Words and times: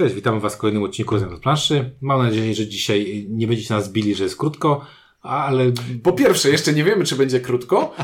Cześć, 0.00 0.14
witamy 0.14 0.40
Was 0.40 0.54
w 0.54 0.58
kolejnym 0.58 0.82
odcinku 0.82 1.18
z 1.18 1.40
planszy. 1.40 1.90
Mam 2.00 2.22
nadzieję, 2.22 2.54
że 2.54 2.66
dzisiaj 2.66 3.26
nie 3.30 3.46
będziecie 3.46 3.74
nas 3.74 3.92
bili, 3.92 4.14
że 4.14 4.24
jest 4.24 4.36
krótko, 4.36 4.84
ale... 5.22 5.72
Po 6.02 6.12
pierwsze, 6.12 6.50
jeszcze 6.50 6.72
nie 6.72 6.84
wiemy, 6.84 7.04
czy 7.04 7.16
będzie 7.16 7.40
krótko. 7.40 7.94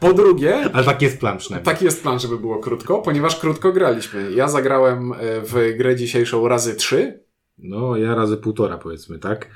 Po 0.00 0.12
drugie... 0.12 0.56
Ale 0.72 0.84
tak 0.84 1.02
jest 1.02 1.20
plan 1.20 1.38
przynajmniej. 1.38 1.64
Tak 1.64 1.82
jest 1.82 2.02
plan, 2.02 2.18
żeby 2.18 2.38
było 2.38 2.58
krótko, 2.58 2.98
ponieważ 2.98 3.36
krótko 3.40 3.72
graliśmy. 3.72 4.32
Ja 4.32 4.48
zagrałem 4.48 5.12
e, 5.12 5.16
w 5.40 5.76
grę 5.78 5.96
dzisiejszą 5.96 6.48
razy 6.48 6.74
trzy. 6.74 7.20
No, 7.58 7.96
ja 7.96 8.14
razy 8.14 8.36
półtora 8.36 8.78
powiedzmy, 8.78 9.18
tak? 9.18 9.50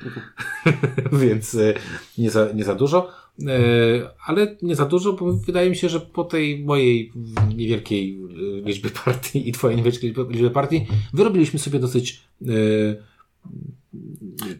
Więc 1.22 1.54
e, 1.54 1.74
nie 2.18 2.30
za, 2.30 2.48
nie 2.54 2.64
za 2.64 2.74
dużo. 2.74 3.10
E, 3.40 4.10
ale 4.26 4.56
nie 4.62 4.76
za 4.76 4.84
dużo, 4.84 5.12
bo 5.12 5.32
wydaje 5.32 5.70
mi 5.70 5.76
się, 5.76 5.88
że 5.88 6.00
po 6.00 6.24
tej 6.24 6.64
mojej 6.64 7.12
niewielkiej 7.56 8.22
liczby 8.64 8.90
partii 9.04 9.48
i 9.48 9.52
twojej 9.52 9.76
niewielkiej 9.76 10.14
liczby 10.28 10.50
partii 10.50 10.86
wyrobiliśmy 11.14 11.58
sobie 11.58 11.78
dosyć 11.78 12.22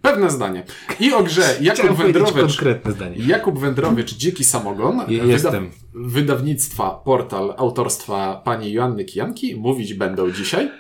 Pewne 0.03 0.31
zdanie. 0.31 0.65
I 1.01 1.13
o 1.13 1.23
grze 1.23 1.57
Jakub 1.61 1.97
Wędrowicz. 1.97 2.35
Konkretne 2.35 2.93
zdanie. 2.93 3.17
Jakub 3.27 3.59
Wędrowicz, 3.59 4.15
Dziki 4.15 4.45
Samogon. 4.45 5.01
Jestem. 5.09 5.71
Wyda 5.95 6.09
wydawnictwa, 6.09 6.91
portal 6.91 7.55
autorstwa 7.57 8.43
pani 8.45 8.73
Joanny 8.73 9.05
Kijanki. 9.05 9.57
Mówić 9.57 9.95
będą 9.95 10.31
dzisiaj. 10.31 10.71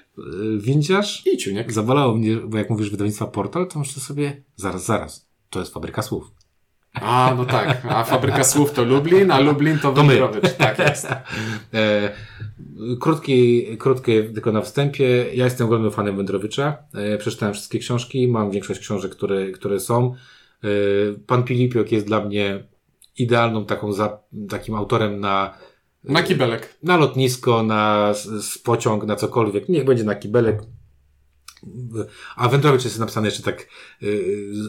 Windziarz? 0.58 1.26
I 1.26 1.36
Ciuniek. 1.36 1.72
Zawalało 1.72 2.14
mnie, 2.14 2.36
bo 2.36 2.58
jak 2.58 2.70
mówisz 2.70 2.90
wydawnictwa 2.90 3.26
portal, 3.26 3.68
to 3.68 3.78
myślę 3.78 4.02
sobie, 4.02 4.42
zaraz, 4.56 4.84
zaraz, 4.84 5.28
to 5.50 5.60
jest 5.60 5.74
fabryka 5.74 6.02
słów. 6.02 6.32
A, 6.92 7.34
no 7.36 7.44
tak. 7.44 7.86
A 7.88 8.04
fabryka 8.04 8.44
słów 8.44 8.72
to 8.72 8.84
Lublin, 8.84 9.30
a 9.30 9.40
Lublin 9.40 9.78
to 9.78 9.92
Wędrowicz. 9.92 10.52
Tak 10.52 10.78
jest. 10.78 11.08
E, 11.74 12.10
krótki, 13.00 13.66
krótkie 13.78 14.22
tylko 14.22 14.52
na 14.52 14.60
wstępie. 14.60 15.34
Ja 15.34 15.44
jestem 15.44 15.66
ogromnym 15.66 15.90
fanem 15.90 16.16
Wędrowicza. 16.16 16.76
E, 16.94 17.18
przeczytałem 17.18 17.54
wszystkie 17.54 17.78
książki. 17.78 18.28
Mam 18.28 18.50
większość 18.50 18.80
książek, 18.80 19.12
które, 19.12 19.50
które 19.50 19.80
są. 19.80 20.14
E, 20.64 20.68
pan 21.26 21.42
Pilipiok 21.42 21.92
jest 21.92 22.06
dla 22.06 22.24
mnie 22.24 22.64
idealną 23.18 23.64
taką 23.64 23.92
za, 23.92 24.18
takim 24.48 24.74
autorem 24.74 25.20
na 25.20 25.54
na 26.04 26.22
kibelek. 26.22 26.78
Na 26.82 26.96
lotnisko, 26.96 27.62
na 27.62 28.14
z 28.14 28.58
pociąg, 28.58 29.04
na 29.04 29.16
cokolwiek. 29.16 29.68
Niech 29.68 29.84
będzie 29.84 30.04
na 30.04 30.14
kibelek. 30.14 30.62
A 32.36 32.48
Wędrowicz 32.48 32.84
jest 32.84 32.98
napisany 32.98 33.26
jeszcze 33.26 33.42
tak 33.42 33.68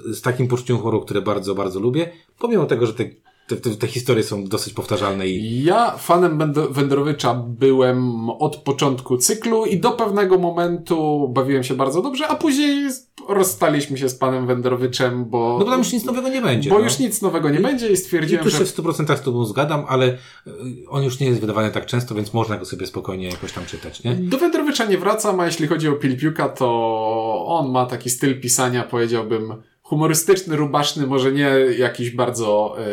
z 0.06 0.22
takim 0.22 0.48
poczuciem 0.48 0.78
humoru, 0.78 1.02
które 1.02 1.22
bardzo, 1.22 1.56
bardzo 1.56 1.80
lubię. 1.80 2.12
Pomimo 2.40 2.66
tego, 2.66 2.88
że 2.88 2.94
te 2.94 3.06
te, 3.48 3.56
te, 3.56 3.70
te, 3.76 3.88
historie 3.88 4.24
są 4.24 4.46
dosyć 4.46 4.74
powtarzalne 4.74 5.28
i... 5.28 5.64
Ja 5.64 5.98
fanem 5.98 6.54
Wędrowicza 6.70 7.34
byłem 7.34 8.30
od 8.30 8.56
początku 8.56 9.18
cyklu 9.18 9.66
i 9.66 9.80
do 9.80 9.92
pewnego 9.92 10.38
momentu 10.38 11.30
bawiłem 11.34 11.64
się 11.64 11.74
bardzo 11.74 12.02
dobrze, 12.02 12.28
a 12.28 12.36
później 12.36 12.90
rozstaliśmy 13.30 13.98
się 13.98 14.10
z 14.10 14.16
panem 14.16 14.48
Wędrowiczem, 14.48 15.26
bo... 15.26 15.58
No 15.60 15.66
bo 15.66 15.72
tam 15.72 15.80
już 15.80 15.94
nic 15.94 16.06
nowego 16.06 16.30
nie 16.30 16.42
będzie. 16.42 16.70
Bo 16.70 16.78
no. 16.78 16.84
już 16.84 17.00
nic 17.00 17.22
nowego 17.22 17.50
nie 17.50 17.60
I, 17.60 17.62
będzie 17.62 17.90
i 17.90 17.98
stwierdziłem, 17.98 18.48
I 18.48 18.52
tu 18.52 18.58
się 18.58 18.66
w 18.66 18.76
100% 18.78 19.18
z 19.18 19.22
tobą 19.22 19.46
zgadzam, 19.46 19.86
ale 19.88 20.08
y, 20.08 20.52
on 20.90 21.04
już 21.04 21.20
nie 21.20 21.28
jest 21.28 21.42
wydawany 21.42 21.72
tak 21.72 21.86
często, 21.86 22.16
więc 22.16 22.34
można 22.34 22.58
go 22.58 22.66
sobie 22.66 22.88
spokojnie 22.88 23.28
jakoś 23.28 23.52
tam 23.52 23.66
czytać, 23.66 24.04
nie? 24.04 24.16
Do 24.16 24.38
Wędrowicza 24.38 24.86
nie 24.86 24.98
wracam, 24.98 25.40
a 25.40 25.46
jeśli 25.46 25.68
chodzi 25.68 25.90
o 25.90 25.94
Pilpiuka, 25.94 26.50
to 26.50 27.46
on 27.48 27.72
ma 27.72 27.86
taki 27.86 28.10
styl 28.10 28.42
pisania, 28.42 28.84
powiedziałbym 28.84 29.54
humorystyczny, 29.94 30.56
rubaszny, 30.56 31.08
może 31.08 31.32
nie 31.32 31.52
jakiś 31.78 32.12
bardzo 32.12 32.76
e, 32.78 32.84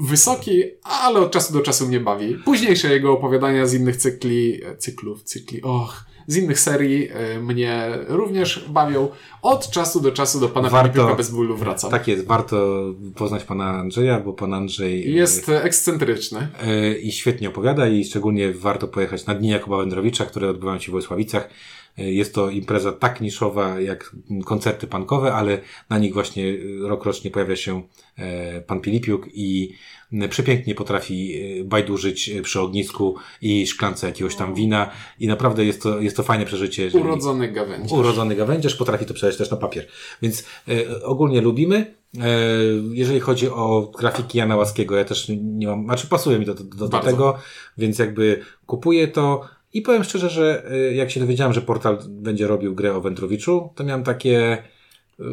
wysoki, 0.00 0.62
ale 0.82 1.20
od 1.20 1.30
czasu 1.30 1.52
do 1.52 1.60
czasu 1.60 1.88
mnie 1.88 2.00
bawi. 2.00 2.34
Późniejsze 2.34 2.88
jego 2.88 3.12
opowiadania 3.12 3.66
z 3.66 3.74
innych 3.74 3.96
cykli, 3.96 4.60
cyklów, 4.78 5.22
cykli, 5.22 5.62
och, 5.62 6.04
z 6.26 6.36
innych 6.36 6.60
serii 6.60 7.08
e, 7.08 7.40
mnie 7.40 7.88
również 8.08 8.64
bawią. 8.68 9.08
Od 9.42 9.70
czasu 9.70 10.00
do 10.00 10.12
czasu 10.12 10.40
do 10.40 10.48
pana 10.48 10.68
warto, 10.68 11.16
bez 11.16 11.30
bólu 11.30 11.56
wracam. 11.56 11.90
Tak 11.90 12.08
jest, 12.08 12.26
warto 12.26 12.84
poznać 13.14 13.44
pana 13.44 13.64
Andrzeja, 13.64 14.20
bo 14.20 14.32
pan 14.32 14.54
Andrzej... 14.54 15.06
E, 15.06 15.10
jest 15.10 15.48
ekscentryczny. 15.48 16.48
I 17.02 17.12
świetnie 17.12 17.48
opowiada 17.48 17.88
i 17.88 18.04
szczególnie 18.04 18.52
warto 18.52 18.88
pojechać 18.88 19.26
na 19.26 19.34
Dni 19.34 19.48
Jakuba 19.48 19.76
Wędrowicza, 19.76 20.24
które 20.24 20.50
odbywają 20.50 20.78
się 20.78 20.88
w 20.88 20.92
Wojsławicach 20.92 21.48
jest 21.96 22.34
to 22.34 22.50
impreza 22.50 22.92
tak 22.92 23.20
niszowa 23.20 23.80
jak 23.80 24.16
koncerty 24.44 24.86
punkowe, 24.86 25.34
ale 25.34 25.58
na 25.90 25.98
nich 25.98 26.14
właśnie 26.14 26.44
rokrocznie 26.80 27.30
pojawia 27.30 27.56
się 27.56 27.82
e, 28.16 28.60
pan 28.60 28.80
Pilipiuk 28.80 29.28
i 29.34 29.74
przepięknie 30.28 30.74
potrafi 30.74 31.34
e, 31.60 31.64
bajdurzyć 31.64 32.30
przy 32.42 32.60
ognisku 32.60 33.16
i 33.42 33.66
szklance 33.66 34.06
jakiegoś 34.06 34.36
tam 34.36 34.54
wina 34.54 34.90
i 35.18 35.26
naprawdę 35.26 35.64
jest 35.64 35.82
to, 35.82 36.00
jest 36.00 36.16
to 36.16 36.22
fajne 36.22 36.44
przeżycie. 36.44 36.90
Urodzony 37.00 37.52
gawędziarz. 37.52 37.92
Urodzony 37.92 38.34
gawędziarz 38.36 38.74
potrafi 38.74 39.06
to 39.06 39.14
przeleć 39.14 39.36
też 39.36 39.50
na 39.50 39.56
papier. 39.56 39.86
Więc 40.22 40.46
e, 40.68 41.04
ogólnie 41.04 41.40
lubimy. 41.40 41.94
E, 42.20 42.28
jeżeli 42.92 43.20
chodzi 43.20 43.48
o 43.48 43.92
grafiki 43.98 44.38
Jana 44.38 44.56
Łaskiego, 44.56 44.96
ja 44.96 45.04
też 45.04 45.30
nie 45.42 45.66
mam, 45.66 45.84
znaczy 45.84 46.06
pasuje 46.06 46.38
mi 46.38 46.46
do, 46.46 46.54
do, 46.54 46.88
do 46.88 46.98
tego, 46.98 47.38
więc 47.78 47.98
jakby 47.98 48.42
kupuję 48.66 49.08
to. 49.08 49.48
I 49.72 49.82
powiem 49.82 50.04
szczerze, 50.04 50.30
że 50.30 50.72
y, 50.72 50.94
jak 50.94 51.10
się 51.10 51.20
dowiedziałem, 51.20 51.52
że 51.52 51.62
portal 51.62 51.98
będzie 52.08 52.46
robił 52.46 52.74
grę 52.74 52.94
o 52.94 53.00
Wędrowiczu, 53.00 53.70
to 53.74 53.84
miałem 53.84 54.04
takie, 54.04 54.62
yy, 55.18 55.26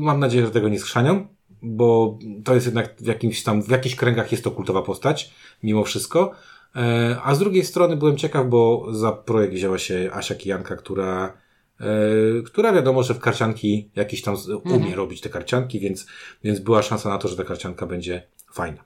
mam 0.00 0.20
nadzieję, 0.20 0.46
że 0.46 0.52
tego 0.52 0.68
nie 0.68 0.78
skrzanią, 0.78 1.26
bo 1.62 2.18
to 2.44 2.54
jest 2.54 2.66
jednak 2.66 2.94
w 3.00 3.06
jakimś 3.06 3.42
tam, 3.42 3.62
w 3.62 3.70
jakichś 3.70 3.94
kręgach 3.94 4.32
jest 4.32 4.44
to 4.44 4.50
kultowa 4.50 4.82
postać, 4.82 5.34
mimo 5.62 5.84
wszystko. 5.84 6.32
Yy, 6.74 6.82
a 7.22 7.34
z 7.34 7.38
drugiej 7.38 7.64
strony 7.64 7.96
byłem 7.96 8.16
ciekaw, 8.16 8.46
bo 8.48 8.86
za 8.90 9.12
projekt 9.12 9.54
wzięła 9.54 9.78
się 9.78 10.10
Asia 10.12 10.34
Kijanka, 10.34 10.76
która, 10.76 11.32
yy, 11.80 12.42
która 12.46 12.72
wiadomo, 12.72 13.02
że 13.02 13.14
w 13.14 13.20
karcianki 13.20 13.90
jakiś 13.96 14.22
tam 14.22 14.36
umie 14.64 14.74
mhm. 14.74 14.94
robić 14.94 15.20
te 15.20 15.28
karcianki, 15.28 15.80
więc, 15.80 16.06
więc 16.44 16.60
była 16.60 16.82
szansa 16.82 17.08
na 17.08 17.18
to, 17.18 17.28
że 17.28 17.36
ta 17.36 17.44
karcianka 17.44 17.86
będzie 17.86 18.22
fajna. 18.52 18.84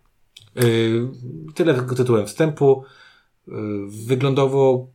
Yy, 0.56 1.09
tyle 1.54 1.75
tytułem 1.75 2.26
wstępu. 2.26 2.84
Wyglądowo 3.87 4.87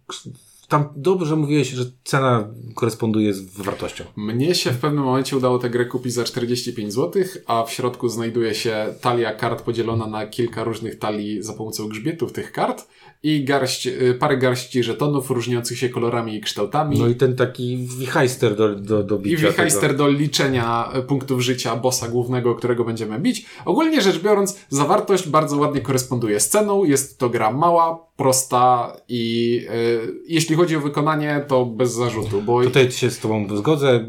tam 0.70 0.90
dobrze 0.96 1.36
mówiłeś, 1.36 1.70
że 1.70 1.86
cena 2.04 2.48
koresponduje 2.76 3.34
z 3.34 3.58
wartością. 3.58 4.04
Mnie 4.16 4.56
się 4.56 4.72
w 4.72 4.78
pewnym 4.78 5.04
momencie 5.04 5.38
udało 5.38 5.60
tę 5.60 5.70
grę 5.70 5.86
kupić 5.86 6.14
za 6.14 6.24
45 6.24 6.94
zł, 6.94 7.24
a 7.48 7.64
w 7.64 7.74
środku 7.74 8.10
znajduje 8.10 8.56
się 8.56 8.94
talia 9.02 9.34
kart 9.34 9.62
podzielona 9.62 10.08
na 10.08 10.28
kilka 10.28 10.64
różnych 10.64 11.00
talii 11.00 11.44
za 11.44 11.54
pomocą 11.54 11.88
grzbietów 11.88 12.34
tych 12.34 12.52
kart 12.52 12.88
i 13.24 13.44
garść, 13.44 13.88
y, 13.88 14.16
parę 14.19 14.38
garści 14.38 14.84
żetonów 14.84 15.31
różniących 15.31 15.78
się 15.78 15.90
kolorami 15.90 16.35
i 16.35 16.41
kształtami. 16.41 17.00
No 17.00 17.07
i 17.07 17.16
ten 17.16 17.35
taki 17.35 17.78
wichajster 18.00 18.56
do, 18.56 18.75
do, 18.75 19.03
do 19.03 19.19
bicia. 19.19 19.47
I 19.47 19.50
wichajster 19.50 19.96
do 19.96 20.07
liczenia 20.07 20.91
y, 20.97 21.02
punktów 21.02 21.41
życia 21.41 21.75
bossa 21.75 22.07
głównego, 22.07 22.56
którego 22.56 22.84
będziemy 22.85 23.19
bić. 23.19 23.46
Ogólnie 23.66 24.02
rzecz 24.02 24.19
biorąc, 24.19 24.59
zawartość 24.69 25.28
bardzo 25.28 25.57
ładnie 25.57 25.81
koresponduje 25.81 26.40
z 26.40 26.50
ceną. 26.50 26.84
Jest 26.84 27.19
to 27.19 27.30
gra 27.30 27.52
mała, 27.52 28.07
prosta 28.16 28.94
i 29.07 29.56
y, 29.69 30.24
jeśli 30.28 30.56
chodzi 30.56 30.75
o 30.75 30.81
wykonanie, 30.81 31.46
to 31.47 31.66
bez 31.66 31.94
zarzutu. 31.94 32.41
Bo... 32.41 32.63
Tutaj 32.63 32.91
się 32.91 33.12
z 33.12 33.19
Tobą 33.19 33.57
zgodzę. 33.57 34.06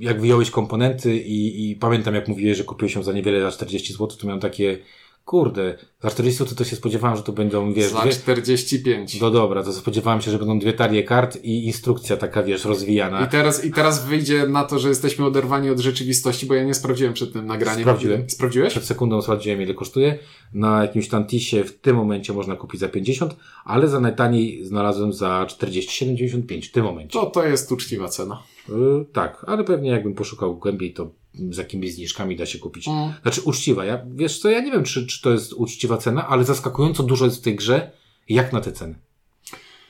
Jak 0.00 0.20
wyjąłeś 0.20 0.50
komponenty 0.50 1.16
i, 1.16 1.70
i 1.70 1.76
pamiętam 1.76 2.14
jak 2.14 2.28
mówiłeś, 2.28 2.58
że 2.58 2.64
kupiłeś 2.64 2.94
się 2.94 3.04
za 3.04 3.12
niewiele, 3.12 3.40
za 3.40 3.50
40 3.50 3.92
zł, 3.92 4.08
to 4.20 4.26
miałem 4.26 4.40
takie 4.40 4.78
kurde, 5.24 5.78
za 6.00 6.10
40 6.10 6.44
to, 6.44 6.54
to 6.54 6.64
się 6.64 6.76
spodziewałem, 6.76 7.16
że 7.16 7.22
to 7.22 7.32
będą, 7.32 7.72
wiesz... 7.72 7.92
Za 7.92 8.08
45. 8.08 9.20
No 9.20 9.30
dobra, 9.30 9.62
to 9.62 9.72
spodziewałem 9.72 10.20
się, 10.20 10.30
że 10.30 10.38
będą 10.38 10.58
dwie 10.58 10.72
talie 10.72 11.04
kart 11.04 11.44
i 11.44 11.66
instrukcja 11.66 12.16
taka, 12.16 12.42
wiesz, 12.42 12.64
rozwijana. 12.64 13.26
I 13.26 13.28
teraz, 13.28 13.64
I 13.64 13.72
teraz 13.72 14.06
wyjdzie 14.06 14.46
na 14.46 14.64
to, 14.64 14.78
że 14.78 14.88
jesteśmy 14.88 15.26
oderwani 15.26 15.70
od 15.70 15.78
rzeczywistości, 15.78 16.46
bo 16.46 16.54
ja 16.54 16.64
nie 16.64 16.74
sprawdziłem 16.74 17.12
przed 17.14 17.32
tym 17.32 17.46
nagraniem. 17.46 17.82
Sprawdziłem. 17.82 18.30
Sprawdziłeś? 18.30 18.70
Przed 18.70 18.84
sekundą 18.84 19.22
sprawdziłem, 19.22 19.62
ile 19.62 19.74
kosztuje. 19.74 20.18
Na 20.54 20.82
jakimś 20.82 21.08
tantisie 21.08 21.64
w 21.64 21.78
tym 21.78 21.96
momencie 21.96 22.32
można 22.32 22.56
kupić 22.56 22.80
za 22.80 22.88
50, 22.88 23.36
ale 23.64 23.88
za 23.88 24.00
najtaniej 24.00 24.64
znalazłem 24.64 25.12
za 25.12 25.46
47,95 25.48 26.68
w 26.68 26.72
tym 26.72 26.84
momencie. 26.84 27.12
To 27.12 27.26
to 27.26 27.44
jest 27.44 27.72
uczciwa 27.72 28.08
cena. 28.08 28.42
Yy, 28.68 29.04
tak, 29.12 29.44
ale 29.48 29.64
pewnie 29.64 29.90
jakbym 29.90 30.14
poszukał 30.14 30.56
głębiej, 30.56 30.92
to 30.92 31.19
z 31.34 31.56
jakimiś 31.56 31.94
zniżkami 31.94 32.36
da 32.36 32.46
się 32.46 32.58
kupić. 32.58 32.88
Mm. 32.88 33.12
Znaczy 33.22 33.40
uczciwa. 33.40 33.84
Ja, 33.84 34.02
wiesz 34.14 34.38
co, 34.38 34.50
ja 34.50 34.60
nie 34.60 34.70
wiem, 34.70 34.84
czy, 34.84 35.06
czy 35.06 35.22
to 35.22 35.30
jest 35.30 35.52
uczciwa 35.52 35.96
cena, 35.96 36.28
ale 36.28 36.44
zaskakująco 36.44 37.02
dużo 37.02 37.24
jest 37.24 37.38
w 37.38 37.40
tej 37.40 37.56
grze, 37.56 37.90
jak 38.28 38.52
na 38.52 38.60
te 38.60 38.72
ceny. 38.72 38.94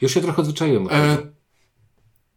Już 0.00 0.14
się 0.14 0.20
trochę 0.20 0.42
odzwyczaiłem. 0.42 0.88
E, 0.90 1.16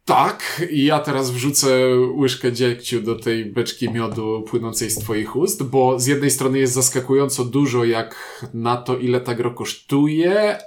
tak, 0.06 0.68
i 0.72 0.86
ja 0.86 1.00
teraz 1.00 1.32
wrzucę 1.32 1.96
łyżkę 2.16 2.54
dziegciu 2.54 3.02
do 3.02 3.16
tej 3.16 3.46
beczki 3.46 3.90
miodu 3.92 4.42
płynącej 4.48 4.90
z 4.90 5.00
twoich 5.00 5.36
ust, 5.36 5.64
bo 5.64 6.00
z 6.00 6.06
jednej 6.06 6.32
strony 6.32 6.60
jest 6.60 6.74
zaskakująco 6.74 7.46
dużo 7.46 7.86
jak 7.86 8.44
na 8.54 8.78
to, 8.78 8.98
ile 8.98 9.22
ta 9.22 9.36
gra 9.36 9.50
kosztuje, 9.50 10.58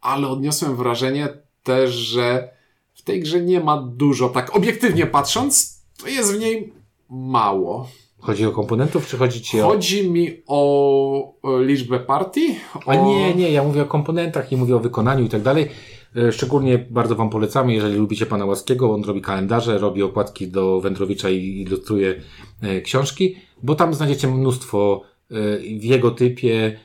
ale 0.00 0.28
odniosłem 0.28 0.76
wrażenie 0.76 1.28
też, 1.62 1.90
że 1.90 2.48
w 2.94 3.02
tej 3.02 3.20
grze 3.20 3.40
nie 3.40 3.60
ma 3.60 3.82
dużo, 3.82 4.28
tak 4.28 4.56
obiektywnie 4.56 5.06
patrząc, 5.06 5.82
to 5.98 6.08
jest 6.08 6.34
w 6.34 6.38
niej 6.38 6.72
mało. 7.12 7.88
Chodzi 8.18 8.46
o 8.46 8.52
komponentów, 8.52 9.06
czy 9.06 9.16
chodzi 9.16 9.42
ci 9.42 9.60
o... 9.60 9.68
Chodzi 9.68 10.10
mi 10.10 10.42
o 10.46 11.34
liczbę 11.60 12.00
partii. 12.00 12.56
O... 12.86 12.90
A 12.90 12.94
nie, 12.94 13.34
nie, 13.34 13.50
ja 13.50 13.64
mówię 13.64 13.82
o 13.82 13.86
komponentach, 13.86 14.50
nie 14.50 14.56
mówię 14.56 14.76
o 14.76 14.80
wykonaniu 14.80 15.24
i 15.24 15.28
tak 15.28 15.42
dalej. 15.42 15.68
E, 16.16 16.32
szczególnie 16.32 16.86
bardzo 16.90 17.14
Wam 17.14 17.30
polecamy, 17.30 17.74
jeżeli 17.74 17.96
lubicie 17.96 18.26
Pana 18.26 18.44
Łaskiego, 18.44 18.94
on 18.94 19.04
robi 19.04 19.20
kalendarze, 19.20 19.78
robi 19.78 20.02
okładki 20.02 20.48
do 20.48 20.80
Wędrowicza 20.80 21.30
i 21.30 21.60
ilustruje 21.60 22.22
e, 22.62 22.80
książki, 22.80 23.36
bo 23.62 23.74
tam 23.74 23.94
znajdziecie 23.94 24.28
mnóstwo 24.28 25.02
e, 25.30 25.34
w 25.78 25.84
jego 25.84 26.10
typie 26.10 26.80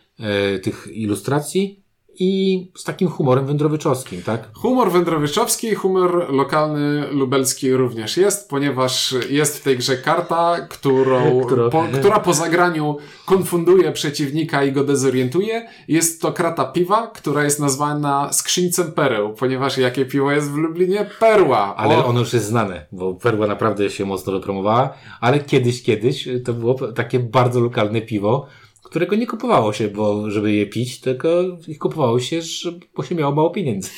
tych 0.63 0.87
ilustracji 0.91 1.83
i 2.19 2.71
z 2.75 2.83
takim 2.83 3.07
humorem 3.07 3.45
wędrowyczowskim, 3.45 4.21
tak? 4.21 4.49
Humor 4.53 4.91
wędrowyczowski, 4.91 5.75
humor 5.75 6.33
lokalny 6.33 7.07
lubelski 7.11 7.73
również 7.73 8.17
jest, 8.17 8.49
ponieważ 8.49 9.15
jest 9.29 9.57
w 9.57 9.63
tej 9.63 9.77
grze 9.77 9.97
karta, 9.97 10.67
którą, 10.69 11.41
po, 11.71 11.85
która 11.99 12.19
po 12.19 12.33
zagraniu 12.33 12.97
konfunduje 13.25 13.91
przeciwnika 13.91 14.63
i 14.63 14.71
go 14.71 14.83
dezorientuje. 14.83 15.67
Jest 15.87 16.21
to 16.21 16.33
krata 16.33 16.65
piwa, 16.65 17.07
która 17.07 17.43
jest 17.43 17.59
nazwana 17.59 18.33
skrzyńcem 18.33 18.91
pereł, 18.91 19.33
ponieważ 19.33 19.77
jakie 19.77 20.05
piwo 20.05 20.31
jest 20.31 20.51
w 20.51 20.55
Lublinie? 20.55 21.09
Perła. 21.19 21.75
Ale 21.75 22.05
ono 22.05 22.19
już 22.19 22.33
jest 22.33 22.45
znane, 22.45 22.85
bo 22.91 23.13
perła 23.13 23.47
naprawdę 23.47 23.89
się 23.89 24.05
mocno 24.05 24.33
wypromowała, 24.33 24.93
ale 25.21 25.39
kiedyś, 25.39 25.83
kiedyś 25.83 26.27
to 26.45 26.53
było 26.53 26.73
takie 26.91 27.19
bardzo 27.19 27.59
lokalne 27.59 28.01
piwo, 28.01 28.47
którego 28.87 29.15
nie 29.15 29.27
kupowało 29.27 29.73
się, 29.73 29.87
bo 29.87 30.31
żeby 30.31 30.51
je 30.51 30.65
pić, 30.65 30.99
tylko 30.99 31.29
ich 31.67 31.79
kupowało 31.79 32.19
się, 32.19 32.41
żeby, 32.41 32.85
bo 32.95 33.03
się 33.03 33.15
miało 33.15 33.35
mało 33.35 33.49
pieniędzy. 33.49 33.89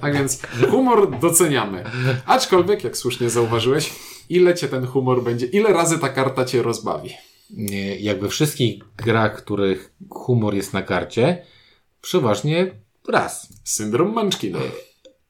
A 0.00 0.10
więc 0.16 0.42
humor 0.70 1.18
doceniamy. 1.20 1.84
Aczkolwiek, 2.26 2.84
jak 2.84 2.96
słusznie 2.96 3.30
zauważyłeś, 3.30 3.92
ile 4.28 4.54
cię 4.54 4.68
ten 4.68 4.86
humor 4.86 5.22
będzie, 5.22 5.46
ile 5.46 5.72
razy 5.72 5.98
ta 5.98 6.08
karta 6.08 6.44
cię 6.44 6.62
rozbawi? 6.62 7.10
Nie, 7.50 7.96
jakby 7.96 8.28
wszystkich 8.28 8.82
grach, 8.96 9.36
których 9.36 9.92
humor 10.10 10.54
jest 10.54 10.72
na 10.72 10.82
karcie, 10.82 11.44
przeważnie 12.00 12.70
raz. 13.08 13.48
Syndrom 13.64 14.08
Munchkina. 14.08 14.58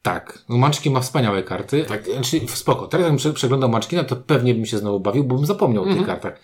Tak. 0.07 0.45
No 0.49 0.57
Munchkin 0.57 0.93
ma 0.93 1.01
wspaniałe 1.01 1.43
karty. 1.43 1.85
Tak. 1.85 2.05
Znaczy, 2.05 2.41
spoko. 2.49 2.87
Teraz 2.87 3.07
jakbym 3.07 3.35
przeglądał 3.35 3.71
Munchkina, 3.71 4.05
to 4.05 4.17
pewnie 4.17 4.55
bym 4.55 4.67
się 4.67 4.79
znowu 4.79 5.01
bawił, 5.01 5.25
bo 5.25 5.35
bym 5.35 5.47
zapomniał 5.47 5.83
o 5.83 5.87
tych 5.87 5.99
mhm. 5.99 6.07
kartach. 6.07 6.41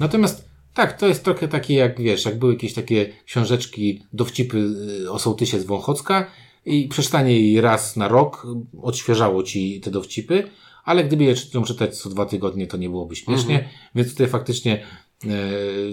Natomiast 0.00 0.48
tak, 0.74 0.98
to 0.98 1.06
jest 1.06 1.24
trochę 1.24 1.48
takie 1.48 1.74
jak, 1.74 2.00
wiesz, 2.00 2.24
jak 2.24 2.38
były 2.38 2.52
jakieś 2.52 2.74
takie 2.74 3.12
książeczki, 3.26 4.02
dowcipy 4.12 4.58
y, 5.04 5.10
o 5.10 5.18
sołtysie 5.18 5.60
z 5.60 5.64
Wąchocka 5.64 6.30
i 6.66 6.88
przeczytanie 6.88 7.40
jej 7.40 7.60
raz 7.60 7.96
na 7.96 8.08
rok 8.08 8.46
odświeżało 8.82 9.42
ci 9.42 9.80
te 9.80 9.90
dowcipy, 9.90 10.50
ale 10.84 11.04
gdyby 11.04 11.24
je 11.24 11.34
czytać 11.66 11.98
co 11.98 12.08
dwa 12.08 12.26
tygodnie, 12.26 12.66
to 12.66 12.76
nie 12.76 12.88
byłoby 12.88 13.16
śmiesznie, 13.16 13.54
mhm. 13.54 13.74
więc 13.94 14.10
tutaj 14.10 14.26
faktycznie 14.26 14.86
e, 15.24 15.28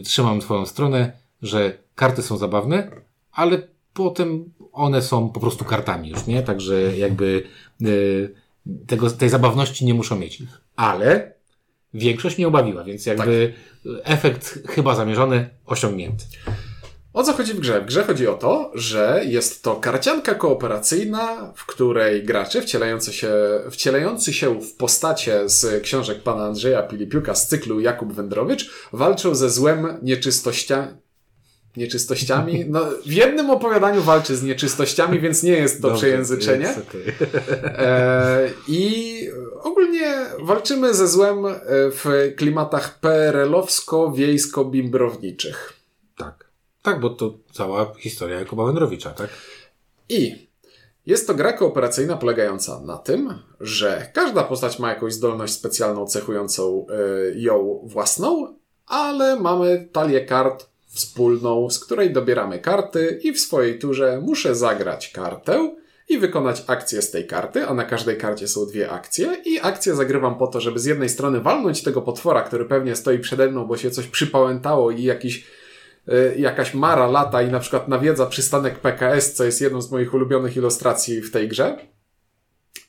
trzymam 0.04 0.40
twoją 0.40 0.66
stronę, 0.66 1.12
że 1.42 1.78
karty 1.96 2.22
są 2.22 2.38
zabawne, 2.38 2.92
ale 3.32 3.68
potem 3.94 4.54
one 4.76 5.02
są 5.02 5.30
po 5.30 5.40
prostu 5.40 5.66
kartami 5.66 6.10
już, 6.10 6.28
nie? 6.28 6.44
Także 6.44 6.98
jakby 6.98 7.44
e, 7.82 7.86
tego, 8.88 9.10
tej 9.10 9.30
zabawności 9.30 9.86
nie 9.86 9.94
muszą 9.94 10.16
mieć. 10.16 10.44
Ale 10.76 11.34
większość 11.94 12.38
mnie 12.38 12.48
obawiła, 12.48 12.84
więc 12.84 13.06
jakby 13.06 13.54
tak. 13.84 13.94
efekt 14.04 14.60
chyba 14.68 14.96
zamierzony 14.96 15.50
osiągnięty. 15.66 16.26
O 17.16 17.24
co 17.24 17.34
chodzi 17.34 17.54
w 17.54 17.60
grze? 17.60 17.82
W 17.82 17.86
grze 17.86 18.04
chodzi 18.04 18.28
o 18.28 18.34
to, 18.34 18.72
że 18.74 19.22
jest 19.28 19.64
to 19.64 19.76
karcianka 19.76 20.36
kooperacyjna, 20.36 21.54
w 21.56 21.66
której 21.66 22.24
gracze 22.24 22.62
wcielający 22.62 23.14
się, 23.14 23.34
wcielający 23.72 24.34
się 24.34 24.62
w 24.62 24.76
postacie 24.76 25.50
z 25.50 25.84
książek 25.84 26.24
pana 26.24 26.46
Andrzeja 26.46 26.84
Pilipiuka 26.84 27.36
z 27.36 27.48
cyklu 27.48 27.80
Jakub 27.80 28.14
Wędrowicz 28.14 28.72
walczą 28.94 29.36
ze 29.36 29.50
złem 29.50 30.00
nieczystościami, 30.02 30.88
nieczystościami. 31.78 32.66
No, 32.68 32.86
w 33.06 33.12
jednym 33.12 33.50
opowiadaniu 33.50 34.02
walczy 34.02 34.36
z 34.36 34.44
nieczystościami, 34.44 35.20
więc 35.20 35.44
nie 35.44 35.52
jest 35.52 35.82
to 35.82 35.88
Dobrze, 35.88 35.98
przejęzyczenie. 35.98 36.70
Okay. 36.70 37.14
E, 37.64 38.50
I 38.68 39.16
ogólnie 39.62 40.16
walczymy 40.40 40.94
ze 40.94 41.08
złem 41.08 41.46
e, 41.46 41.60
w 41.70 42.34
klimatach 42.38 43.00
PRL-owsko-wiejsko-bimbrowniczych. 43.00 45.74
Tak. 46.18 46.46
Tak, 46.82 47.00
bo 47.00 47.10
to 47.10 47.38
cała 47.54 47.94
historia 48.00 48.40
Jakuba 48.40 48.66
Wędrowicza, 48.66 49.10
tak? 49.10 49.30
I 50.10 50.46
jest 51.06 51.28
to 51.28 51.36
gra 51.36 51.54
kooperacyjna 51.54 52.18
polegająca 52.18 52.80
na 52.80 52.98
tym, 52.98 53.40
że 53.60 54.10
każda 54.14 54.44
postać 54.44 54.80
ma 54.80 54.90
jakąś 54.90 55.14
zdolność 55.14 55.54
specjalną 55.54 56.08
cechującą 56.08 56.86
y, 57.32 57.40
ją 57.40 57.82
własną, 57.84 58.56
ale 58.86 59.40
mamy 59.40 59.90
talię 59.92 60.26
kart 60.26 60.70
wspólną, 60.96 61.70
z 61.70 61.80
której 61.80 62.14
dobieramy 62.14 62.60
karty 62.60 63.20
i 63.24 63.34
w 63.34 63.40
swojej 63.40 63.80
turze 63.80 64.22
muszę 64.22 64.56
zagrać 64.56 65.12
kartę 65.12 65.76
i 66.10 66.18
wykonać 66.18 66.64
akcję 66.68 67.02
z 67.02 67.12
tej 67.12 67.28
karty, 67.28 67.66
a 67.66 67.74
na 67.74 67.84
każdej 67.84 68.18
karcie 68.18 68.48
są 68.48 68.66
dwie 68.66 68.92
akcje 68.92 69.38
i 69.46 69.60
akcję 69.62 69.96
zagrywam 69.96 70.38
po 70.38 70.48
to, 70.48 70.62
żeby 70.62 70.80
z 70.80 70.86
jednej 70.86 71.10
strony 71.10 71.42
walnąć 71.42 71.84
tego 71.84 72.02
potwora, 72.02 72.42
który 72.42 72.66
pewnie 72.66 72.96
stoi 72.96 73.20
przede 73.20 73.50
mną, 73.50 73.66
bo 73.66 73.78
się 73.78 73.92
coś 73.92 74.08
przypałętało 74.08 74.92
i 74.92 75.04
jakiś 75.04 75.48
y, 76.10 76.36
jakaś 76.38 76.74
mara 76.74 77.08
lata 77.08 77.42
i 77.42 77.52
na 77.52 77.60
przykład 77.60 77.88
nawiedza 77.88 78.26
przystanek 78.26 78.80
PKS, 78.80 79.34
co 79.34 79.44
jest 79.44 79.62
jedną 79.62 79.82
z 79.82 79.92
moich 79.92 80.14
ulubionych 80.14 80.58
ilustracji 80.58 81.22
w 81.22 81.32
tej 81.32 81.48
grze. 81.48 81.78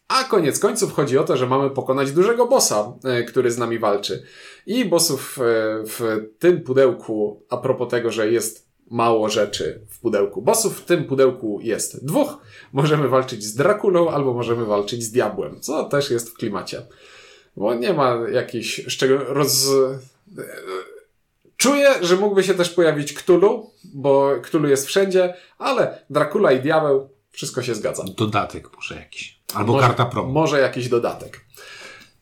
A 0.08 0.24
koniec 0.24 0.58
końców 0.58 0.92
chodzi 0.92 1.18
o 1.18 1.24
to, 1.24 1.36
że 1.36 1.46
mamy 1.46 1.70
pokonać 1.70 2.12
dużego 2.12 2.46
bossa, 2.46 2.92
y, 3.20 3.24
który 3.24 3.50
z 3.50 3.58
nami 3.58 3.78
walczy. 3.78 4.22
I 4.66 4.84
bossów 4.84 5.38
y, 5.38 5.42
w 5.86 6.28
tym 6.38 6.60
pudełku, 6.60 7.42
a 7.50 7.56
propos 7.56 7.90
tego, 7.90 8.10
że 8.10 8.30
jest 8.30 8.66
mało 8.90 9.28
rzeczy 9.28 9.80
w 9.88 10.00
pudełku 10.00 10.42
bossów, 10.42 10.80
w 10.80 10.84
tym 10.84 11.04
pudełku 11.04 11.58
jest 11.62 12.06
dwóch. 12.06 12.38
Możemy 12.72 13.08
walczyć 13.08 13.44
z 13.44 13.54
Drakulą 13.54 14.10
albo 14.10 14.34
możemy 14.34 14.64
walczyć 14.64 15.02
z 15.02 15.10
Diabłem, 15.10 15.60
co 15.60 15.84
też 15.84 16.10
jest 16.10 16.30
w 16.30 16.34
klimacie. 16.34 16.82
Bo 17.56 17.74
nie 17.74 17.92
ma 17.92 18.18
jakiejś 18.32 18.84
szczegół... 18.88 19.18
roz... 19.28 19.68
Czuję, 21.56 21.94
że 22.00 22.16
mógłby 22.16 22.44
się 22.44 22.54
też 22.54 22.70
pojawić 22.70 23.12
Ktulu, 23.12 23.70
bo 23.84 24.32
Ktulu 24.42 24.68
jest 24.68 24.86
wszędzie, 24.86 25.34
ale 25.58 26.04
Dracula 26.10 26.52
i 26.52 26.60
Diabeł, 26.60 27.08
wszystko 27.30 27.62
się 27.62 27.74
zgadza. 27.74 28.04
Dodatek 28.16 28.76
może 28.76 28.94
jakiś. 28.94 29.35
Albo 29.54 29.72
może, 29.72 29.86
karta 29.86 30.04
pro. 30.04 30.26
Może 30.26 30.60
jakiś 30.60 30.88
dodatek. 30.88 31.40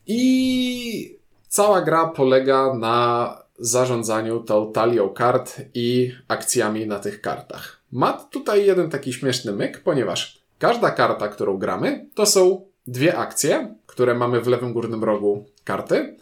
I 0.07 1.19
cała 1.47 1.81
gra 1.81 2.07
polega 2.07 2.73
na 2.73 3.37
zarządzaniu 3.59 4.39
tą 4.39 4.71
talią 4.71 5.09
kart 5.09 5.61
i 5.73 6.11
akcjami 6.27 6.87
na 6.87 6.99
tych 6.99 7.21
kartach. 7.21 7.81
Ma 7.91 8.13
tutaj 8.13 8.65
jeden 8.65 8.89
taki 8.89 9.13
śmieszny 9.13 9.51
myk, 9.51 9.81
ponieważ 9.83 10.41
każda 10.59 10.91
karta, 10.91 11.27
którą 11.27 11.57
gramy, 11.57 12.05
to 12.15 12.25
są 12.25 12.65
dwie 12.87 13.17
akcje, 13.17 13.75
które 13.85 14.15
mamy 14.15 14.41
w 14.41 14.47
lewym 14.47 14.73
górnym 14.73 15.03
rogu 15.03 15.45
karty. 15.63 16.17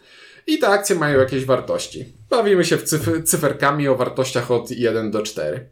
I 0.46 0.58
te 0.58 0.68
akcje 0.68 0.96
mają 0.96 1.18
jakieś 1.20 1.44
wartości. 1.44 2.12
Bawimy 2.30 2.64
się 2.64 2.76
w 2.76 2.84
cyf- 2.84 3.22
cyferkami 3.22 3.88
o 3.88 3.96
wartościach 3.96 4.50
od 4.50 4.70
1 4.70 5.10
do 5.10 5.22
4. 5.22 5.68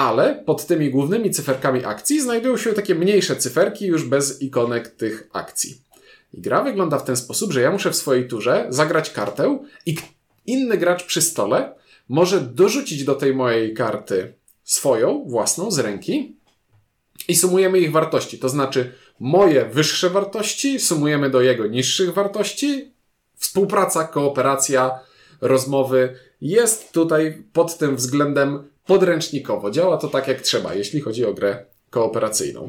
Ale 0.00 0.42
pod 0.46 0.66
tymi 0.66 0.90
głównymi 0.90 1.30
cyferkami 1.30 1.84
akcji 1.84 2.20
znajdują 2.20 2.56
się 2.56 2.72
takie 2.72 2.94
mniejsze 2.94 3.36
cyferki 3.36 3.86
już 3.86 4.04
bez 4.04 4.42
ikonek 4.42 4.88
tych 4.88 5.28
akcji. 5.32 5.80
I 6.32 6.40
gra 6.40 6.62
wygląda 6.62 6.98
w 6.98 7.04
ten 7.04 7.16
sposób, 7.16 7.52
że 7.52 7.60
ja 7.60 7.70
muszę 7.70 7.90
w 7.90 7.96
swojej 7.96 8.28
turze 8.28 8.66
zagrać 8.68 9.10
kartę 9.10 9.58
i 9.86 9.96
inny 10.46 10.76
gracz 10.76 11.04
przy 11.04 11.22
stole 11.22 11.74
może 12.08 12.40
dorzucić 12.40 13.04
do 13.04 13.14
tej 13.14 13.34
mojej 13.34 13.74
karty 13.74 14.34
swoją, 14.64 15.24
własną, 15.26 15.70
z 15.70 15.78
ręki 15.78 16.36
i 17.28 17.36
sumujemy 17.36 17.78
ich 17.78 17.92
wartości. 17.92 18.38
To 18.38 18.48
znaczy 18.48 18.92
moje 19.18 19.64
wyższe 19.64 20.10
wartości 20.10 20.78
sumujemy 20.78 21.30
do 21.30 21.40
jego 21.40 21.66
niższych 21.66 22.14
wartości. 22.14 22.92
Współpraca, 23.36 24.04
kooperacja, 24.04 25.00
rozmowy 25.40 26.16
jest 26.40 26.92
tutaj 26.92 27.42
pod 27.52 27.78
tym 27.78 27.96
względem 27.96 28.69
podręcznikowo. 28.90 29.70
Działa 29.70 29.96
to 29.96 30.08
tak 30.08 30.28
jak 30.28 30.40
trzeba, 30.40 30.74
jeśli 30.74 31.00
chodzi 31.00 31.24
o 31.24 31.34
grę 31.34 31.64
kooperacyjną. 31.90 32.68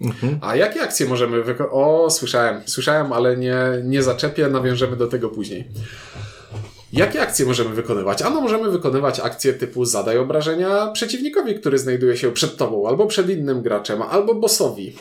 Mhm. 0.00 0.38
A 0.42 0.56
jakie 0.56 0.82
akcje 0.82 1.06
możemy 1.06 1.42
wykonać? 1.42 1.72
O, 1.74 2.10
słyszałem, 2.10 2.62
słyszałem, 2.66 3.12
ale 3.12 3.36
nie, 3.36 3.56
nie 3.84 4.02
zaczepię, 4.02 4.48
nawiążemy 4.48 4.96
do 4.96 5.06
tego 5.06 5.28
później. 5.28 5.68
Jakie 6.92 7.22
akcje 7.22 7.46
możemy 7.46 7.74
wykonywać? 7.74 8.22
Ano 8.22 8.40
możemy 8.40 8.70
wykonywać 8.70 9.20
akcje 9.20 9.52
typu 9.52 9.84
zadaj 9.84 10.18
obrażenia 10.18 10.86
przeciwnikowi, 10.86 11.54
który 11.54 11.78
znajduje 11.78 12.16
się 12.16 12.32
przed 12.32 12.56
tobą, 12.56 12.88
albo 12.88 13.06
przed 13.06 13.30
innym 13.30 13.62
graczem, 13.62 14.02
albo 14.02 14.34
bossowi. 14.34 14.96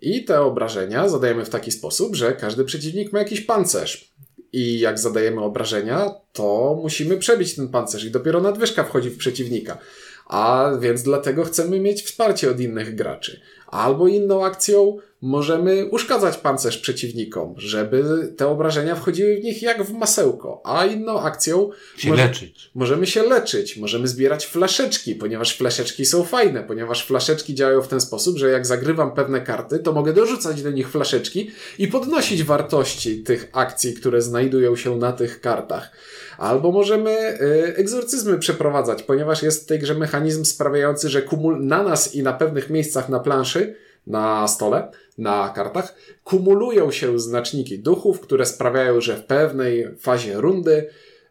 I 0.00 0.24
te 0.24 0.40
obrażenia 0.40 1.08
zadajemy 1.08 1.44
w 1.44 1.50
taki 1.50 1.72
sposób, 1.72 2.16
że 2.16 2.32
każdy 2.32 2.64
przeciwnik 2.64 3.12
ma 3.12 3.18
jakiś 3.18 3.40
pancerz. 3.40 4.14
I 4.52 4.80
jak 4.80 4.98
zadajemy 4.98 5.40
obrażenia, 5.40 6.10
to 6.32 6.78
musimy 6.82 7.16
przebić 7.16 7.54
ten 7.54 7.68
pancerz 7.68 8.04
i 8.04 8.10
dopiero 8.10 8.40
nadwyżka 8.40 8.84
wchodzi 8.84 9.10
w 9.10 9.16
przeciwnika. 9.18 9.78
A 10.26 10.70
więc 10.80 11.02
dlatego 11.02 11.44
chcemy 11.44 11.80
mieć 11.80 12.02
wsparcie 12.02 12.50
od 12.50 12.60
innych 12.60 12.94
graczy. 12.94 13.40
Albo 13.70 14.08
inną 14.08 14.44
akcją 14.44 14.98
możemy 15.22 15.86
uszkadzać 15.86 16.36
pancerz 16.36 16.78
przeciwnikom, 16.78 17.54
żeby 17.56 18.04
te 18.36 18.48
obrażenia 18.48 18.94
wchodziły 18.94 19.36
w 19.36 19.44
nich 19.44 19.62
jak 19.62 19.82
w 19.82 19.92
masełko. 19.92 20.60
A 20.64 20.86
inną 20.86 21.20
akcją 21.20 21.70
się 21.96 22.08
może, 22.08 22.26
leczyć. 22.26 22.70
możemy 22.74 23.06
się 23.06 23.22
leczyć, 23.22 23.76
możemy 23.76 24.08
zbierać 24.08 24.46
flaszeczki, 24.46 25.14
ponieważ 25.14 25.56
flaszeczki 25.56 26.06
są 26.06 26.24
fajne, 26.24 26.62
ponieważ 26.62 27.06
flaszeczki 27.06 27.54
działają 27.54 27.82
w 27.82 27.88
ten 27.88 28.00
sposób, 28.00 28.38
że 28.38 28.50
jak 28.50 28.66
zagrywam 28.66 29.14
pewne 29.14 29.40
karty, 29.40 29.78
to 29.78 29.92
mogę 29.92 30.12
dorzucać 30.12 30.62
do 30.62 30.70
nich 30.70 30.90
flaszeczki 30.90 31.50
i 31.78 31.88
podnosić 31.88 32.44
wartości 32.44 33.22
tych 33.22 33.48
akcji, 33.52 33.94
które 33.94 34.22
znajdują 34.22 34.76
się 34.76 34.96
na 34.96 35.12
tych 35.12 35.40
kartach. 35.40 35.90
Albo 36.38 36.72
możemy 36.72 37.10
y, 37.10 37.76
egzorcyzmy 37.76 38.38
przeprowadzać, 38.38 39.02
ponieważ 39.02 39.42
jest 39.42 39.62
w 39.62 39.66
tej 39.66 39.78
grze 39.78 39.94
mechanizm 39.94 40.44
sprawiający, 40.44 41.08
że 41.08 41.22
kumul 41.22 41.66
na 41.66 41.82
nas 41.82 42.14
i 42.14 42.22
na 42.22 42.32
pewnych 42.32 42.70
miejscach 42.70 43.08
na 43.08 43.20
planszy, 43.20 43.57
na 44.06 44.48
stole, 44.48 44.90
na 45.18 45.52
kartach, 45.54 45.94
kumulują 46.24 46.90
się 46.90 47.18
znaczniki 47.18 47.78
duchów, 47.78 48.20
które 48.20 48.46
sprawiają, 48.46 49.00
że 49.00 49.16
w 49.16 49.24
pewnej 49.24 49.96
fazie 49.98 50.34
rundy 50.34 50.86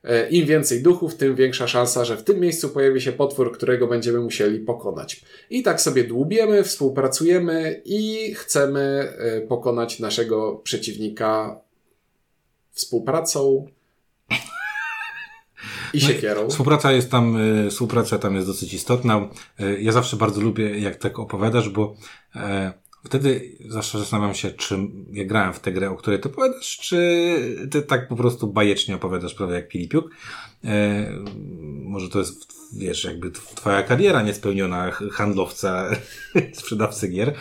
y, 0.06 0.30
im 0.30 0.46
więcej 0.46 0.84
duchów, 0.84 1.16
tym 1.16 1.36
większa 1.36 1.68
szansa, 1.68 2.06
że 2.06 2.18
w 2.18 2.24
tym 2.24 2.40
miejscu 2.40 2.70
pojawi 2.70 3.02
się 3.02 3.12
potwór, 3.12 3.52
którego 3.52 3.88
będziemy 3.88 4.20
musieli 4.20 4.60
pokonać. 4.60 5.22
I 5.50 5.64
tak 5.64 5.82
sobie 5.82 6.04
dłubiemy, 6.04 6.64
współpracujemy 6.64 7.82
i 7.86 8.34
chcemy 8.36 9.14
y, 9.38 9.48
pokonać 9.48 10.00
naszego 10.00 10.56
przeciwnika 10.56 11.62
współpracą, 12.72 13.68
i 15.98 16.02
no 16.02 16.08
siekierą. 16.08 16.50
Współpraca 16.50 16.92
jest 16.92 17.12
tam, 17.12 17.38
y, 17.66 17.70
współpraca 17.70 18.20
tam 18.20 18.36
jest 18.36 18.48
dosyć 18.48 18.74
istotna. 18.74 19.30
Y, 19.60 19.82
ja 19.82 19.92
zawsze 19.92 20.18
bardzo 20.18 20.42
lubię, 20.42 20.80
jak 20.80 20.96
tak 20.96 21.20
opowiadasz, 21.20 21.70
bo 21.70 21.96
e, 22.36 22.74
wtedy 23.08 23.52
zawsze 23.68 24.00
zastanawiam 24.00 24.36
się, 24.36 24.52
czy 24.52 24.78
ja 25.12 25.26
grałem 25.26 25.54
w 25.54 25.60
tę 25.60 25.72
grę, 25.72 25.90
o 25.90 25.96
której 25.96 26.20
ty 26.20 26.30
opowiadasz, 26.30 26.78
czy 26.78 26.98
ty 27.72 27.82
tak 27.82 28.08
po 28.08 28.16
prostu 28.16 28.48
bajecznie 28.48 28.96
opowiadasz, 28.96 29.34
prawda, 29.34 29.56
jak 29.56 29.68
Pilipiuk. 29.68 30.10
E, 30.64 31.06
może 31.84 32.10
to 32.10 32.20
jest, 32.20 32.54
wiesz, 32.74 33.04
jakby 33.04 33.32
twoja 33.32 33.84
kariera 33.84 34.22
niespełniona 34.22 34.92
handlowca, 34.92 35.90
sprzedawcy 36.60 37.08
gier. 37.08 37.34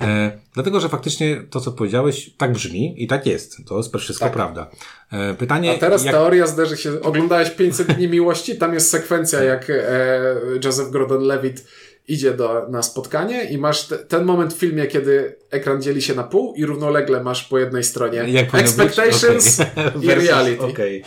E, 0.00 0.38
dlatego, 0.54 0.80
że 0.80 0.88
faktycznie 0.88 1.42
to, 1.50 1.60
co 1.60 1.72
powiedziałeś, 1.72 2.30
tak 2.36 2.52
brzmi 2.52 3.02
i 3.02 3.06
tak 3.06 3.26
jest. 3.26 3.56
To 3.66 3.76
jest 3.76 3.96
wszystko 3.96 4.24
tak. 4.24 4.32
prawda. 4.32 4.70
E, 5.12 5.34
pytanie... 5.34 5.72
A 5.72 5.78
teraz 5.78 6.04
jak... 6.04 6.14
teoria 6.14 6.46
zderzy 6.46 6.76
się... 6.76 7.00
Oglądałeś 7.00 7.50
500 7.50 7.92
dni 7.92 8.08
miłości? 8.08 8.58
Tam 8.58 8.74
jest 8.74 8.90
sekwencja, 8.90 9.42
jak 9.42 9.70
e, 9.70 10.34
Joseph 10.64 10.90
Gordon-Levitt 10.90 11.64
idzie 12.08 12.34
do, 12.34 12.68
na 12.68 12.82
spotkanie 12.82 13.44
i 13.44 13.58
masz 13.58 13.86
te, 13.86 13.98
ten 13.98 14.24
moment 14.24 14.54
w 14.54 14.58
filmie, 14.58 14.86
kiedy 14.86 15.36
ekran 15.50 15.82
dzieli 15.82 16.02
się 16.02 16.14
na 16.14 16.22
pół 16.22 16.54
i 16.54 16.64
równolegle 16.64 17.22
masz 17.22 17.44
po 17.44 17.58
jednej 17.58 17.84
stronie 17.84 18.24
Jak 18.28 18.54
expectations 18.54 19.60
okay. 19.60 19.92
i 20.02 20.06
reality. 20.26 20.64
Okay. 20.64 21.02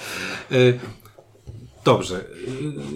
Y 0.51 0.79
Dobrze. 1.85 2.25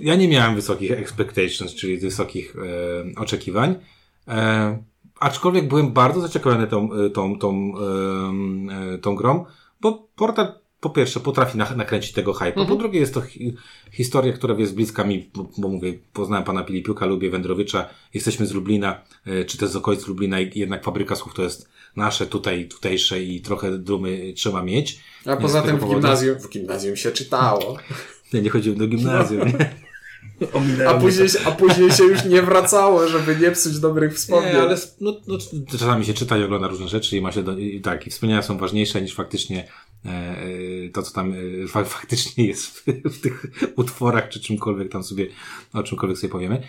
Ja 0.02 0.16
nie 0.16 0.28
miałem 0.28 0.56
wysokich 0.56 0.92
expectations, 0.92 1.76
czyli 1.76 1.98
wysokich 1.98 2.56
e, 2.56 3.22
oczekiwań. 3.22 3.76
E, 4.28 4.84
aczkolwiek 5.20 5.68
byłem 5.68 5.92
bardzo 5.92 6.22
zaciekawiony 6.22 6.68
tą, 6.68 6.90
tą, 7.14 7.40
tą, 7.40 7.74
tą 9.02 9.16
grą, 9.16 9.46
bo 9.82 10.10
portal 10.16 10.54
po 10.80 10.90
pierwsze 10.90 11.20
potrafi 11.20 11.58
nakręcić 11.58 12.14
tego 12.14 12.34
hype, 12.34 12.48
mhm. 12.48 12.68
po 12.68 12.76
drugie 12.76 13.00
jest 13.00 13.14
to 13.14 13.22
hi 13.22 13.56
historia, 13.92 14.34
która 14.34 14.56
jest 14.56 14.76
bliska 14.76 15.04
mi, 15.04 15.30
bo, 15.34 15.50
bo, 15.58 15.68
mówię, 15.68 15.94
poznałem 16.14 16.46
pana 16.46 16.64
Pilipiuka, 16.64 17.06
lubię 17.06 17.30
Wędrowicza, 17.30 17.90
jesteśmy 18.14 18.46
z 18.46 18.52
Lublina, 18.52 19.02
e, 19.26 19.46
czy 19.46 19.58
też 19.58 19.70
z 19.70 19.76
okolic 19.76 20.08
Lublina 20.08 20.40
i 20.40 20.60
jednak 20.60 20.84
fabryka 20.84 21.16
słów 21.16 21.34
to 21.34 21.44
jest 21.44 21.70
nasze 21.96 22.28
tutaj, 22.28 22.68
tutejsze 22.68 23.24
i 23.24 23.42
trochę 23.42 23.78
dumy 23.78 24.34
trzeba 24.36 24.64
mieć. 24.64 25.00
A 25.26 25.36
poza 25.36 25.62
tym 25.62 25.78
w 25.78 25.90
gimnazjum, 25.90 26.40
w 26.40 26.50
gimnazjum 26.50 26.96
się 26.96 27.12
czytało. 27.12 27.78
Nie, 28.34 28.42
nie 28.42 28.50
chodziłem 28.50 28.80
do 28.80 28.88
gimnazjum. 28.88 29.54
A 30.88 30.94
później, 30.94 31.28
a 31.46 31.52
później 31.52 31.92
się 31.92 32.04
już 32.04 32.26
nie 32.26 32.42
wracało, 32.42 33.08
żeby 33.08 33.36
nie 33.36 33.52
psuć 33.52 33.80
dobrych 33.80 34.16
wspomnień. 34.16 34.54
Nie, 34.54 34.62
ale 34.62 34.78
no, 35.02 35.14
no, 35.28 35.38
czasami 35.72 36.06
się 36.06 36.14
czyta 36.14 36.38
i 36.38 36.44
ogląda 36.44 36.68
różne 36.68 36.88
rzeczy 36.88 37.18
i 37.18 37.22
ma 37.22 37.32
się 37.32 37.44
do, 37.44 37.58
i 37.58 37.82
tak, 37.82 38.08
i 38.08 38.10
wspomnienia 38.10 38.42
są 38.42 38.58
ważniejsze 38.58 39.02
niż 39.02 39.16
faktycznie 39.16 39.68
to, 40.94 41.04
co 41.04 41.14
tam 41.14 41.34
e, 41.64 41.68
fa, 41.68 41.84
faktycznie 41.84 42.48
jest 42.48 42.66
w, 42.66 42.86
w, 42.86 43.22
tych 43.22 43.46
utworach, 43.76 44.30
czy 44.30 44.40
czymkolwiek 44.40 44.92
tam 44.92 45.04
sobie, 45.04 45.28
o 45.74 45.84
czymkolwiek 45.84 46.18
sobie 46.18 46.32
powiemy. 46.32 46.62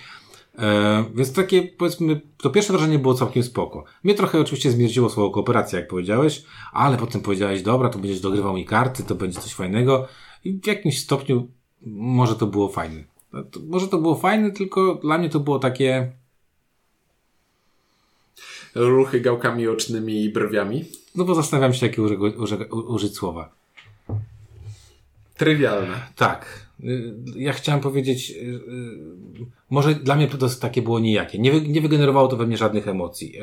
E, 0.58 1.04
więc 1.14 1.32
takie, 1.32 1.62
powiedzmy, 1.62 2.20
to 2.36 2.50
pierwsze 2.50 2.72
wrażenie 2.72 2.98
było 2.98 3.14
całkiem 3.14 3.42
spoko. 3.42 3.84
Mnie 4.04 4.14
trochę 4.14 4.40
oczywiście 4.40 4.70
zmierdziło 4.70 5.10
słowo 5.10 5.30
kooperacja, 5.30 5.78
jak 5.78 5.88
powiedziałeś, 5.88 6.44
ale 6.72 6.96
potem 6.96 7.20
powiedziałeś, 7.20 7.62
dobra, 7.62 7.88
to 7.88 7.98
będziesz 7.98 8.20
dogrywał 8.20 8.54
mi 8.54 8.64
karty, 8.64 9.02
to 9.02 9.14
będzie 9.14 9.40
coś 9.40 9.54
fajnego. 9.54 10.08
I 10.44 10.52
w 10.52 10.66
jakimś 10.66 10.98
stopniu 10.98 11.48
może 11.86 12.36
to 12.36 12.46
było 12.46 12.68
fajne. 12.68 13.04
To, 13.50 13.60
może 13.68 13.88
to 13.88 13.98
było 13.98 14.14
fajne, 14.14 14.50
tylko 14.50 14.94
dla 14.94 15.18
mnie 15.18 15.28
to 15.28 15.40
było 15.40 15.58
takie. 15.58 16.12
Ruchy 18.74 19.20
gałkami 19.20 19.68
ocznymi 19.68 20.24
i 20.24 20.32
brwiami. 20.32 20.84
No 21.14 21.24
bo 21.24 21.34
zastanawiam 21.34 21.74
się, 21.74 21.86
jakie 21.86 22.02
użyć 22.72 23.14
słowa. 23.14 23.52
Trywialne. 25.36 26.06
Tak. 26.16 26.66
Y, 26.84 27.14
ja 27.36 27.52
chciałem 27.52 27.80
powiedzieć, 27.80 28.30
y, 28.30 28.34
y, 28.34 29.46
może 29.70 29.94
dla 29.94 30.16
mnie 30.16 30.28
to 30.28 30.48
takie 30.48 30.82
było 30.82 31.00
nijakie. 31.00 31.38
Nie, 31.38 31.60
nie 31.60 31.80
wygenerowało 31.80 32.28
to 32.28 32.36
we 32.36 32.46
mnie 32.46 32.56
żadnych 32.56 32.88
emocji. 32.88 33.34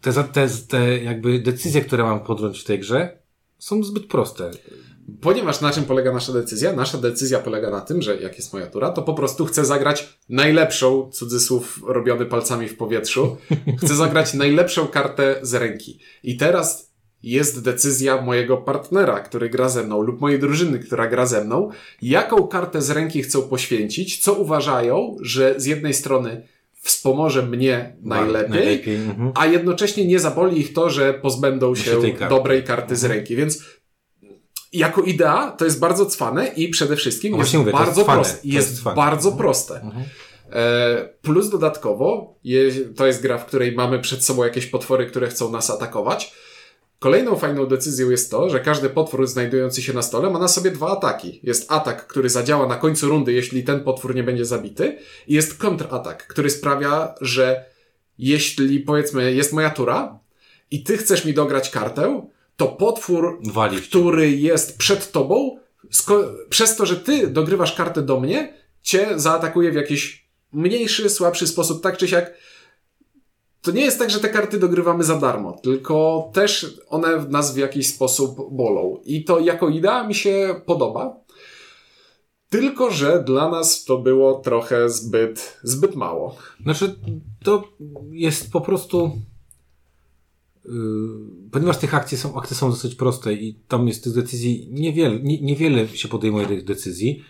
Te, 0.00 0.24
te, 0.24 0.48
te 0.68 0.98
jakby 0.98 1.38
decyzje, 1.38 1.80
które 1.80 2.02
mam 2.02 2.20
podjąć 2.20 2.60
w 2.60 2.64
tej 2.64 2.78
grze, 2.78 3.18
są 3.58 3.82
zbyt 3.82 4.06
proste. 4.06 4.50
Ponieważ 5.20 5.60
na 5.60 5.70
czym 5.70 5.84
polega 5.84 6.12
nasza 6.12 6.32
decyzja? 6.32 6.72
Nasza 6.72 6.98
decyzja 6.98 7.38
polega 7.38 7.70
na 7.70 7.80
tym, 7.80 8.02
że 8.02 8.16
jak 8.16 8.36
jest 8.36 8.52
moja 8.52 8.66
tura, 8.66 8.90
to 8.90 9.02
po 9.02 9.14
prostu 9.14 9.46
chcę 9.46 9.64
zagrać 9.64 10.18
najlepszą, 10.28 11.10
cudzysłów 11.12 11.80
robiony 11.86 12.26
palcami 12.26 12.68
w 12.68 12.76
powietrzu, 12.76 13.36
chcę 13.82 13.94
zagrać 13.94 14.34
najlepszą 14.34 14.86
kartę 14.86 15.38
z 15.42 15.54
ręki. 15.54 15.98
I 16.22 16.36
teraz 16.36 16.88
jest 17.22 17.62
decyzja 17.62 18.22
mojego 18.22 18.56
partnera, 18.56 19.20
który 19.20 19.50
gra 19.50 19.68
ze 19.68 19.84
mną, 19.84 20.02
lub 20.02 20.20
mojej 20.20 20.40
drużyny, 20.40 20.78
która 20.78 21.06
gra 21.06 21.26
ze 21.26 21.44
mną, 21.44 21.70
jaką 22.02 22.46
kartę 22.48 22.82
z 22.82 22.90
ręki 22.90 23.22
chcą 23.22 23.42
poświęcić, 23.42 24.18
co 24.18 24.34
uważają, 24.34 25.16
że 25.20 25.54
z 25.56 25.66
jednej 25.66 25.94
strony 25.94 26.48
wspomoże 26.88 27.42
mnie 27.42 27.96
najlepiej, 28.02 28.50
najlepiej 28.50 28.96
mhm. 28.96 29.32
a 29.34 29.46
jednocześnie 29.46 30.06
nie 30.06 30.18
zaboli 30.18 30.60
ich 30.60 30.72
to, 30.72 30.90
że 30.90 31.14
pozbędą 31.14 31.74
się 31.74 31.96
dobrej 32.28 32.64
karty 32.64 32.96
z 32.96 33.04
ręki. 33.04 33.36
Więc 33.36 33.62
jako 34.72 35.02
idea 35.02 35.50
to 35.50 35.64
jest 35.64 35.80
bardzo 35.80 36.06
cwane 36.06 36.46
i 36.46 36.68
przede 36.68 36.96
wszystkim 36.96 37.38
jest 37.38 37.54
mówię, 37.54 37.72
bardzo 37.72 38.00
jest 38.00 38.10
proste. 38.10 38.38
Jest, 38.44 38.70
jest 38.70 38.82
bardzo 38.82 39.28
mhm. 39.28 39.38
proste. 39.38 39.74
Mhm. 39.74 40.04
E, 40.52 41.08
plus 41.22 41.50
dodatkowo, 41.50 42.34
to 42.96 43.06
jest 43.06 43.22
gra, 43.22 43.38
w 43.38 43.46
której 43.46 43.72
mamy 43.72 43.98
przed 43.98 44.24
sobą 44.24 44.44
jakieś 44.44 44.66
potwory, 44.66 45.06
które 45.06 45.28
chcą 45.28 45.50
nas 45.50 45.70
atakować. 45.70 46.32
Kolejną 46.98 47.36
fajną 47.36 47.66
decyzją 47.66 48.10
jest 48.10 48.30
to, 48.30 48.50
że 48.50 48.60
każdy 48.60 48.90
potwór 48.90 49.26
znajdujący 49.26 49.82
się 49.82 49.92
na 49.92 50.02
stole 50.02 50.30
ma 50.30 50.38
na 50.38 50.48
sobie 50.48 50.70
dwa 50.70 50.88
ataki. 50.88 51.40
Jest 51.42 51.72
atak, 51.72 52.06
który 52.06 52.30
zadziała 52.30 52.66
na 52.66 52.76
końcu 52.76 53.08
rundy, 53.08 53.32
jeśli 53.32 53.64
ten 53.64 53.84
potwór 53.84 54.14
nie 54.14 54.22
będzie 54.22 54.44
zabity, 54.44 54.98
i 55.26 55.34
jest 55.34 55.58
kontratak, 55.58 56.26
który 56.26 56.50
sprawia, 56.50 57.14
że 57.20 57.64
jeśli 58.18 58.80
powiedzmy 58.80 59.34
jest 59.34 59.52
moja 59.52 59.70
tura 59.70 60.18
i 60.70 60.82
ty 60.82 60.96
chcesz 60.96 61.24
mi 61.24 61.34
dograć 61.34 61.70
kartę, 61.70 62.28
to 62.56 62.68
potwór, 62.68 63.40
który 63.88 64.30
jest 64.30 64.78
przed 64.78 65.12
tobą, 65.12 65.58
przez 66.50 66.76
to, 66.76 66.86
że 66.86 66.96
ty 66.96 67.26
dogrywasz 67.26 67.72
kartę 67.72 68.02
do 68.02 68.20
mnie, 68.20 68.54
cię 68.82 69.08
zaatakuje 69.16 69.72
w 69.72 69.74
jakiś 69.74 70.28
mniejszy, 70.52 71.10
słabszy 71.10 71.46
sposób, 71.46 71.82
tak 71.82 71.96
czy 71.96 72.08
siak 72.08 72.34
to 73.62 73.70
nie 73.70 73.80
jest 73.80 73.98
tak, 73.98 74.10
że 74.10 74.20
te 74.20 74.28
karty 74.28 74.58
dogrywamy 74.58 75.04
za 75.04 75.16
darmo, 75.16 75.52
tylko 75.62 76.30
też 76.34 76.80
one 76.88 77.26
nas 77.28 77.54
w 77.54 77.56
jakiś 77.56 77.86
sposób 77.94 78.54
bolą. 78.54 79.00
I 79.04 79.24
to 79.24 79.40
jako 79.40 79.68
idea 79.68 80.06
mi 80.06 80.14
się 80.14 80.60
podoba. 80.66 81.20
Tylko, 82.48 82.90
że 82.90 83.22
dla 83.26 83.50
nas 83.50 83.84
to 83.84 83.98
było 83.98 84.34
trochę 84.34 84.90
zbyt, 84.90 85.58
zbyt 85.62 85.96
mało. 85.96 86.36
Znaczy, 86.62 86.94
to 87.44 87.64
jest 88.10 88.52
po 88.52 88.60
prostu. 88.60 89.10
Yy, 90.64 90.72
ponieważ 91.52 91.78
tych 91.78 91.94
akcji 91.94 92.18
są, 92.18 92.36
akcje 92.36 92.56
są 92.56 92.70
dosyć 92.70 92.94
proste 92.94 93.32
i 93.32 93.54
tam 93.54 93.88
jest 93.88 94.04
tych 94.04 94.12
decyzji 94.12 94.68
niewiele, 94.72 95.20
nie, 95.20 95.40
niewiele 95.40 95.88
się 95.88 96.08
podejmuje 96.08 96.46
tych 96.46 96.64
decyzji. 96.64 97.24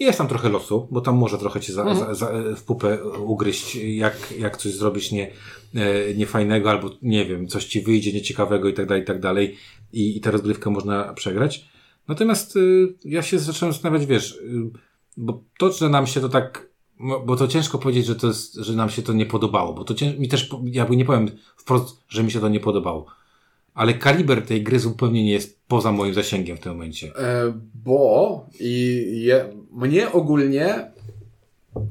Jest 0.00 0.18
tam 0.18 0.28
trochę 0.28 0.48
losu, 0.48 0.88
bo 0.90 1.00
tam 1.00 1.16
może 1.16 1.38
trochę 1.38 1.60
cię 1.60 1.72
za, 1.72 1.82
mhm. 1.82 1.98
za, 1.98 2.14
za, 2.14 2.32
w 2.56 2.62
pupę 2.62 3.04
ugryźć, 3.04 3.74
jak, 3.76 4.34
jak 4.38 4.56
coś 4.56 4.72
zrobisz 4.72 5.12
nie, 5.12 5.32
e, 5.74 6.14
niefajnego, 6.14 6.70
albo 6.70 6.90
nie 7.02 7.24
wiem, 7.24 7.48
coś 7.48 7.64
ci 7.64 7.80
wyjdzie 7.80 8.12
nieciekawego 8.12 8.68
i 8.68 8.74
tak 8.74 8.86
dalej, 8.86 9.02
i 9.02 9.06
tak 9.06 9.20
dalej. 9.20 9.56
I, 9.92 10.16
i 10.16 10.20
tę 10.20 10.30
rozgrywkę 10.30 10.70
można 10.70 11.14
przegrać. 11.14 11.68
Natomiast 12.08 12.56
y, 12.56 12.94
ja 13.04 13.22
się 13.22 13.38
zacząłem 13.38 13.72
zastanawiać, 13.72 14.06
wiesz, 14.06 14.36
y, 14.36 14.70
bo 15.16 15.44
to, 15.58 15.72
że 15.72 15.88
nam 15.88 16.06
się 16.06 16.20
to 16.20 16.28
tak 16.28 16.70
Bo 17.00 17.20
bo 17.20 17.36
to 17.36 17.48
ciężko 17.48 17.78
powiedzieć, 17.78 18.06
że 18.06 18.16
to 18.16 18.26
jest, 18.26 18.54
że 18.54 18.72
nam 18.72 18.90
się 18.90 19.02
to 19.02 19.12
nie 19.12 19.26
podobało, 19.26 19.74
bo 19.74 19.84
to 19.84 19.94
cięż, 19.94 20.18
mi 20.18 20.28
też, 20.28 20.50
jakby 20.64 20.96
nie 20.96 21.04
powiem 21.04 21.28
wprost, 21.56 22.04
że 22.08 22.22
mi 22.22 22.30
się 22.30 22.40
to 22.40 22.48
nie 22.48 22.60
podobało. 22.60 23.06
Ale 23.74 23.94
kaliber 23.94 24.46
tej 24.46 24.62
gry 24.62 24.78
zupełnie 24.78 25.24
nie 25.24 25.32
jest 25.32 25.60
poza 25.68 25.92
moim 25.92 26.14
zasięgiem 26.14 26.56
w 26.56 26.60
tym 26.60 26.72
momencie. 26.72 27.12
E, 27.16 27.52
bo 27.74 28.46
i 28.60 29.04
je, 29.24 29.44
mnie 29.72 30.12
ogólnie 30.12 30.90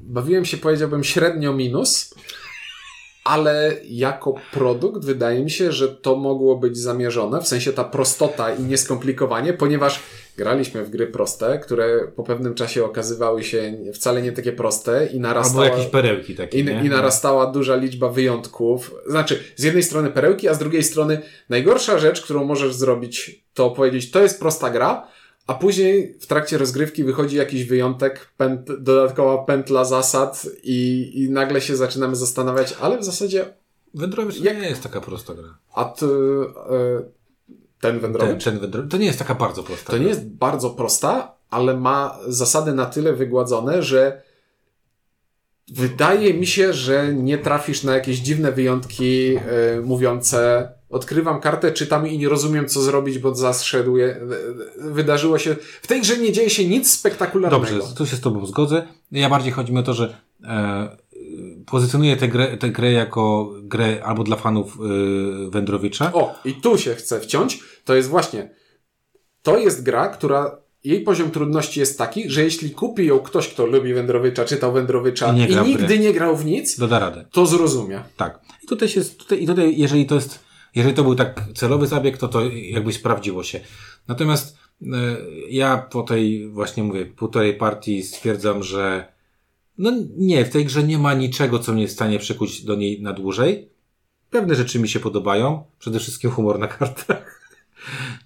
bawiłem 0.03 0.45
się, 0.45 0.57
powiedziałbym, 0.57 1.03
średnio 1.03 1.53
minus, 1.53 2.15
ale 3.29 3.75
jako 3.83 4.35
produkt 4.53 5.05
wydaje 5.05 5.43
mi 5.43 5.51
się, 5.51 5.71
że 5.71 5.87
to 5.87 6.15
mogło 6.15 6.55
być 6.55 6.77
zamierzone, 6.77 7.41
w 7.41 7.47
sensie 7.47 7.73
ta 7.73 7.83
prostota 7.83 8.55
i 8.55 8.63
nieskomplikowanie, 8.63 9.53
ponieważ 9.53 9.99
graliśmy 10.37 10.83
w 10.85 10.89
gry 10.89 11.07
proste, 11.07 11.59
które 11.59 12.07
po 12.15 12.23
pewnym 12.23 12.55
czasie 12.55 12.85
okazywały 12.85 13.43
się 13.43 13.77
wcale 13.93 14.21
nie 14.21 14.31
takie 14.31 14.51
proste 14.51 15.05
i 15.05 15.09
Albo 15.09 15.19
narastała... 15.19 15.65
jakieś 15.65 15.85
perełki 15.85 16.35
takie, 16.35 16.59
I? 16.59 16.61
I 16.61 16.89
narastała 16.89 17.51
duża 17.51 17.75
liczba 17.75 18.09
wyjątków. 18.09 18.95
Znaczy, 19.07 19.43
z 19.55 19.63
jednej 19.63 19.83
strony 19.83 20.09
perełki, 20.09 20.47
a 20.47 20.53
z 20.53 20.59
drugiej 20.59 20.83
strony 20.83 21.21
najgorsza 21.49 21.99
rzecz, 21.99 22.21
którą 22.21 22.45
możesz 22.45 22.73
zrobić, 22.73 23.43
to 23.53 23.71
powiedzieć, 23.71 24.11
to 24.11 24.21
jest 24.21 24.39
prosta 24.39 24.69
gra, 24.69 25.07
a 25.47 25.53
później 25.53 26.15
w 26.19 26.27
trakcie 26.27 26.57
rozgrywki 26.57 27.03
wychodzi 27.03 27.35
jakiś 27.37 27.63
wyjątek, 27.65 28.33
pęt, 28.37 28.61
dodatkowa 28.83 29.37
pętla 29.43 29.85
zasad 29.85 30.45
i, 30.63 31.11
i 31.15 31.29
nagle 31.29 31.61
się 31.61 31.75
zaczynamy 31.75 32.15
zastanawiać, 32.15 32.75
ale 32.81 32.97
w 32.97 33.03
zasadzie, 33.03 33.53
Wędrowiec 33.93 34.37
to 34.37 34.43
Jak- 34.43 34.61
nie 34.61 34.69
jest 34.69 34.83
taka 34.83 35.01
prosta 35.01 35.33
gra. 35.33 35.57
a 35.73 35.85
ty, 35.85 36.05
e, 36.05 37.01
ten 37.81 37.99
wędrowicz, 37.99 38.43
Ten, 38.43 38.53
ten 38.53 38.61
wędrowiec, 38.61 38.91
to 38.91 38.97
nie 38.97 39.05
jest 39.05 39.19
taka 39.19 39.35
bardzo 39.35 39.63
prosta 39.63 39.85
to 39.85 39.91
gra. 39.93 40.01
nie 40.01 40.07
jest 40.09 40.25
bardzo 40.27 40.69
prosta, 40.69 41.35
ale 41.49 41.77
ma 41.77 42.19
zasady 42.27 42.73
na 42.73 42.85
tyle 42.85 43.13
wygładzone, 43.13 43.83
że 43.83 44.21
wydaje 45.67 46.33
mi 46.33 46.47
się, 46.47 46.73
że 46.73 47.13
nie 47.13 47.37
trafisz 47.37 47.83
na 47.83 47.93
jakieś 47.93 48.17
dziwne 48.19 48.51
wyjątki 48.51 49.35
e, 49.35 49.41
mówiące 49.81 50.69
odkrywam 50.89 51.41
kartę, 51.41 51.71
czytam 51.71 52.07
i 52.07 52.17
nie 52.17 52.29
rozumiem 52.29 52.67
co 52.67 52.81
zrobić, 52.81 53.19
bo 53.19 53.29
e, 53.29 53.33
wydarzyło 54.77 55.37
się, 55.37 55.55
w 55.81 55.87
tej 55.87 56.01
grze 56.01 56.17
nie 56.17 56.31
dzieje 56.31 56.49
się 56.49 56.67
nic 56.67 56.91
spektakularnego. 56.91 57.65
Dobrze, 57.65 57.95
tu 57.95 58.05
się 58.05 58.15
z 58.15 58.21
Tobą 58.21 58.45
zgodzę. 58.45 58.87
Ja 59.11 59.29
bardziej 59.29 59.51
chodzi 59.51 59.73
mi 59.73 59.79
o 59.79 59.83
to, 59.83 59.93
że 59.93 60.17
e, 60.43 60.97
pozycjonuję 61.65 62.17
tę 62.17 62.27
grę, 62.27 62.57
tę 62.57 62.69
grę 62.69 62.91
jako 62.91 63.53
grę 63.61 64.01
albo 64.05 64.23
dla 64.23 64.35
fanów 64.35 64.77
e, 65.47 65.49
Wędrowicza. 65.49 66.13
O, 66.13 66.35
i 66.45 66.53
tu 66.53 66.77
się 66.77 66.95
chcę 66.95 67.19
wciąć. 67.19 67.63
To 67.85 67.95
jest 67.95 68.09
właśnie. 68.09 68.49
To 69.43 69.57
jest 69.57 69.83
gra, 69.83 70.07
która. 70.07 70.57
Jej 70.83 71.01
poziom 71.01 71.31
trudności 71.31 71.79
jest 71.79 71.97
taki, 71.97 72.29
że 72.29 72.43
jeśli 72.43 72.71
kupi 72.71 73.05
ją 73.05 73.19
ktoś, 73.19 73.47
kto 73.47 73.65
lubi 73.65 73.93
Wędrowicza, 73.93 74.45
czytał 74.45 74.73
Wędrowicza 74.73 75.33
I 75.33 75.35
nie 75.35 75.47
i, 75.47 75.55
nigdy 75.55 75.99
nie 75.99 76.13
grał 76.13 76.35
w 76.37 76.45
nic, 76.45 76.79
Doda 76.79 76.99
radę. 76.99 77.25
to 77.31 77.45
zrozumie. 77.45 78.03
Tak. 78.17 78.39
I 78.63 78.67
tutaj 78.67 78.89
się, 78.89 79.01
tutaj, 79.01 79.43
i 79.43 79.47
tutaj, 79.47 79.77
jeżeli 79.77 80.05
to 80.05 80.15
jest, 80.15 80.39
jeżeli 80.75 80.95
to 80.95 81.03
był 81.03 81.15
tak 81.15 81.41
celowy 81.55 81.87
zabieg, 81.87 82.17
to 82.17 82.27
to 82.27 82.41
jakby 82.49 82.93
sprawdziło 82.93 83.43
się. 83.43 83.59
Natomiast 84.07 84.57
e, 84.81 84.85
ja 85.49 85.77
po 85.77 86.03
tej, 86.03 86.49
właśnie 86.49 86.83
mówię, 86.83 87.05
półtorej 87.05 87.53
partii 87.53 88.03
stwierdzam, 88.03 88.63
że 88.63 89.13
no 89.77 89.91
nie, 90.17 90.45
w 90.45 90.49
tej 90.49 90.65
grze 90.65 90.83
nie 90.83 90.97
ma 90.97 91.13
niczego, 91.13 91.59
co 91.59 91.73
mnie 91.73 91.87
w 91.87 91.91
stanie 91.91 92.19
przykuć 92.19 92.65
do 92.65 92.75
niej 92.75 93.01
na 93.01 93.13
dłużej. 93.13 93.69
Pewne 94.29 94.55
rzeczy 94.55 94.79
mi 94.79 94.89
się 94.89 94.99
podobają, 94.99 95.63
przede 95.79 95.99
wszystkim 95.99 96.31
humor 96.31 96.59
na 96.59 96.67
kartach. 96.67 97.39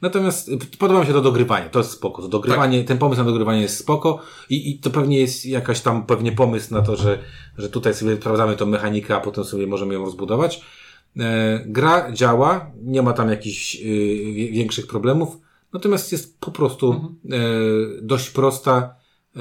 Natomiast 0.02 0.50
y, 0.50 0.58
podoba 0.80 1.00
mi 1.00 1.06
się 1.06 1.14
to 1.14 1.22
dogrywanie, 1.22 1.70
to 1.70 1.80
jest 1.80 1.92
spoko. 1.92 2.22
To 2.22 2.28
dogrywanie, 2.28 2.84
ten 2.84 2.98
pomysł 2.98 3.22
na 3.22 3.26
dogrywanie 3.28 3.62
jest 3.62 3.78
spoko 3.78 4.20
i, 4.50 4.72
i 4.72 4.80
to 4.80 4.90
pewnie 4.90 5.20
jest 5.20 5.46
jakaś 5.46 5.82
tam 5.82 6.06
pewnie 6.06 6.32
pomysł 6.32 6.74
na 6.74 6.82
to, 6.82 6.96
że, 6.96 7.20
że 7.58 7.70
tutaj 7.70 7.94
sobie 7.94 8.16
sprawdzamy 8.16 8.56
tą 8.56 8.66
mechanikę, 8.66 9.16
a 9.16 9.20
potem 9.20 9.44
sobie 9.44 9.68
możemy 9.68 9.94
ją 9.94 10.06
rozbudować. 10.06 10.62
E, 11.20 11.64
gra 11.66 12.12
działa, 12.12 12.72
nie 12.84 13.02
ma 13.02 13.14
tam 13.14 13.30
jakichś 13.30 13.78
wie- 14.34 14.52
większych 14.52 14.88
problemów, 14.88 15.38
natomiast 15.74 16.12
jest 16.12 16.40
po 16.40 16.52
prostu 16.52 16.92
e, 17.32 17.38
dość 18.02 18.30
prosta, 18.30 18.96
e, 19.36 19.40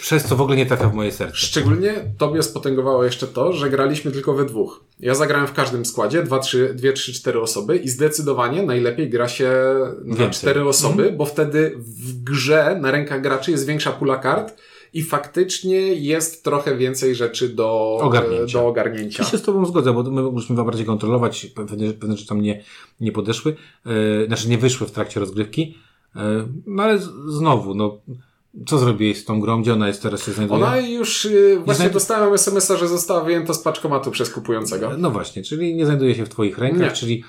przez 0.00 0.24
co 0.24 0.36
w 0.36 0.40
ogóle 0.40 0.56
nie 0.56 0.66
trafia 0.66 0.88
w 0.88 0.94
moje 0.94 1.12
serce. 1.12 1.36
Szczególnie 1.36 1.94
tobie 2.18 2.42
spotęgowało 2.42 3.04
jeszcze 3.04 3.26
to, 3.26 3.52
że 3.52 3.70
graliśmy 3.70 4.10
tylko 4.10 4.34
we 4.34 4.44
dwóch. 4.44 4.84
Ja 5.00 5.14
zagrałem 5.14 5.46
w 5.46 5.52
każdym 5.52 5.84
składzie, 5.84 6.22
dwa, 6.22 6.38
trzy, 6.38 6.74
dwie, 6.74 6.92
trzy, 6.92 7.12
cztery 7.12 7.40
osoby 7.40 7.76
i 7.76 7.88
zdecydowanie 7.88 8.62
najlepiej 8.62 9.10
gra 9.10 9.28
się 9.28 9.52
na 10.04 10.30
cztery 10.30 10.68
osoby, 10.68 11.12
bo 11.16 11.24
wtedy 11.26 11.74
w 11.78 12.22
grze 12.24 12.78
na 12.80 12.90
rękach 12.90 13.20
graczy 13.22 13.50
jest 13.50 13.66
większa 13.66 13.92
pula 13.92 14.16
kart 14.16 14.56
i 14.94 15.02
faktycznie 15.02 15.76
jest 15.94 16.44
trochę 16.44 16.76
więcej 16.76 17.14
rzeczy 17.14 17.48
do 17.48 17.98
Ogarnięcia. 18.00 18.58
Do 18.58 18.66
ogarnięcia. 18.68 19.22
Ja 19.22 19.30
się 19.30 19.38
z 19.38 19.42
Tobą 19.42 19.66
zgodzę, 19.66 19.92
bo 19.92 20.02
my 20.02 20.22
mogliśmy 20.22 20.64
bardziej 20.64 20.86
kontrolować, 20.86 21.46
pewne, 21.46 21.92
pewne 21.92 22.16
rzeczy 22.16 22.28
tam 22.28 22.40
nie, 22.40 22.64
nie 23.00 23.12
podeszły, 23.12 23.56
e, 23.86 24.26
znaczy 24.26 24.48
nie 24.48 24.58
wyszły 24.58 24.86
w 24.86 24.90
trakcie 24.90 25.20
rozgrywki, 25.20 25.78
e, 26.16 26.48
no 26.66 26.82
ale 26.82 26.98
z, 26.98 27.10
znowu, 27.28 27.74
no, 27.74 27.98
co 28.66 28.78
zrobiłeś 28.78 29.18
z 29.18 29.24
tą 29.24 29.40
grą, 29.40 29.62
gdzie 29.62 29.72
ona 29.72 29.88
jest 29.88 30.02
teraz 30.02 30.26
się 30.26 30.32
znajduje? 30.32 30.64
Ona 30.64 30.78
już, 30.80 31.24
y, 31.24 31.60
właśnie 31.64 31.84
znajdu- 31.84 31.92
dostałem 31.92 32.34
SMS-a, 32.34 32.76
że 32.76 32.88
została 32.88 33.24
wyjęta 33.24 33.54
z 33.54 33.62
paczkomatu 33.62 34.10
przez 34.10 34.30
kupującego. 34.30 34.90
No 34.98 35.10
właśnie, 35.10 35.42
czyli 35.42 35.74
nie 35.74 35.86
znajduje 35.86 36.14
się 36.14 36.24
w 36.26 36.28
Twoich 36.28 36.58
rękach, 36.58 36.90
Nie. 36.90 36.96
czyli 36.96 37.24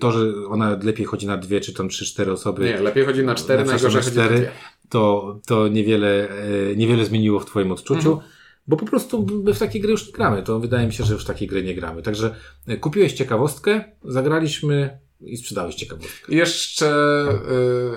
to, 0.00 0.12
że 0.12 0.32
ona 0.48 0.78
lepiej 0.82 1.06
chodzi 1.06 1.26
na 1.26 1.36
dwie, 1.36 1.60
czy 1.60 1.74
tam 1.74 1.88
trzy, 1.88 2.04
cztery 2.06 2.32
osoby, 2.32 2.64
Nie, 2.64 2.80
lepiej 2.80 3.04
chodzi 3.04 3.24
na 3.24 3.34
cztery, 3.34 3.64
na 3.64 3.70
najgorzej 3.70 4.00
przykład 4.00 4.04
chodzi 4.04 4.16
na 4.16 4.24
cztery, 4.24 4.40
dwie. 4.40 4.79
To, 4.90 5.38
to 5.46 5.68
niewiele, 5.68 6.28
e, 6.28 6.76
niewiele 6.76 7.04
zmieniło 7.04 7.40
w 7.40 7.46
Twoim 7.46 7.72
odczuciu, 7.72 8.12
Mhm. 8.12 8.28
bo 8.66 8.76
po 8.76 8.86
prostu 8.86 9.26
my 9.44 9.54
w 9.54 9.58
takie 9.58 9.80
gry 9.80 9.90
już 9.90 10.06
nie 10.06 10.12
gramy. 10.12 10.42
To 10.42 10.60
wydaje 10.60 10.86
mi 10.86 10.92
się, 10.92 11.04
że 11.04 11.14
już 11.14 11.24
w 11.24 11.26
takie 11.26 11.46
gry 11.46 11.62
nie 11.62 11.74
gramy. 11.74 12.02
Także 12.02 12.34
e, 12.66 12.76
kupiłeś 12.76 13.12
ciekawostkę, 13.12 13.84
zagraliśmy 14.04 14.98
i 15.20 15.36
sprzedałeś 15.36 15.74
ciekawostkę. 15.74 16.34
Jeszcze, 16.34 17.24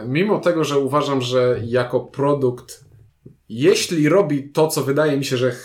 y, 0.03 0.07
mimo 0.07 0.39
tego, 0.39 0.63
że 0.63 0.79
uważam, 0.79 1.21
że 1.21 1.61
jako 1.65 1.99
produkt, 1.99 2.85
jeśli 3.49 4.09
robi 4.09 4.49
to, 4.49 4.67
co 4.67 4.83
wydaje 4.83 5.17
mi 5.17 5.25
się, 5.25 5.37
że 5.37 5.55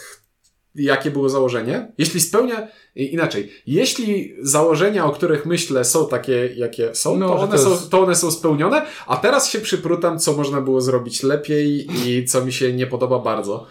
jakie 0.78 1.10
było 1.10 1.28
założenie, 1.28 1.92
jeśli 1.98 2.20
spełnia, 2.20 2.68
inaczej, 2.94 3.52
jeśli 3.66 4.34
założenia, 4.42 5.06
o 5.06 5.10
których 5.10 5.46
myślę, 5.46 5.84
są 5.84 6.08
takie, 6.08 6.46
jakie 6.56 6.94
są, 6.94 7.16
No, 7.16 7.28
to, 7.28 7.38
one 7.38 7.58
są, 7.58 7.76
to 7.90 8.00
one 8.02 8.14
są 8.14 8.30
spełnione, 8.30 8.86
a 9.06 9.16
teraz 9.16 9.50
się 9.50 9.60
przyprutam, 9.60 10.18
co 10.18 10.32
można 10.32 10.60
było 10.60 10.80
zrobić 10.80 11.22
lepiej 11.22 11.86
i 12.06 12.24
co 12.24 12.44
mi 12.44 12.52
się 12.52 12.72
nie 12.72 12.86
podoba 12.86 13.18
bardzo. 13.18 13.66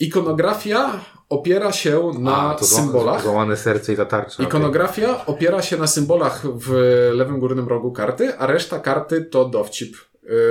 Ikonografia 0.00 1.00
opiera 1.28 1.72
się 1.72 2.10
na 2.18 2.36
A, 2.36 2.54
to 2.54 2.64
symbolach. 2.64 3.22
Złamane 3.22 3.56
serce 3.56 3.92
i 3.92 3.96
ta 3.96 4.04
tarcza. 4.04 4.42
Ikonografia 4.42 5.26
opiera 5.26 5.62
się 5.62 5.76
na 5.76 5.86
symbolach 5.86 6.46
w 6.46 6.72
lewym 7.14 7.40
górnym 7.40 7.68
rogu 7.68 7.92
karty, 7.92 8.38
a 8.38 8.46
reszta 8.46 8.78
karty 8.78 9.24
to 9.24 9.44
dowcip 9.44 9.96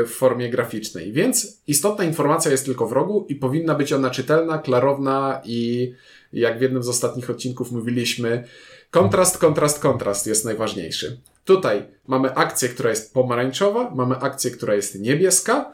w 0.06 0.10
formie 0.10 0.50
graficznej. 0.50 1.12
Więc 1.12 1.62
istotna 1.68 2.04
informacja 2.04 2.52
jest 2.52 2.66
tylko 2.66 2.88
w 2.88 2.92
rogu 2.92 3.26
i 3.30 3.36
powinna 3.36 3.76
być 3.76 3.94
ona 3.94 4.10
czytelna, 4.10 4.58
klarowna 4.58 5.42
i 5.46 5.92
jak 6.34 6.60
w 6.60 6.62
jednym 6.62 6.84
z 6.84 6.90
ostatnich 6.90 7.30
odcinków 7.30 7.72
mówiliśmy, 7.72 8.44
kontrast, 8.92 9.38
kontrast, 9.38 9.80
kontrast 9.80 10.28
jest 10.28 10.46
najważniejszy. 10.46 11.22
Tutaj 11.46 11.88
mamy 12.08 12.36
akcję, 12.36 12.70
która 12.70 12.90
jest 12.90 13.14
pomarańczowa, 13.14 13.92
mamy 13.96 14.16
akcję, 14.16 14.52
która 14.52 14.76
jest 14.76 15.00
niebieska 15.00 15.74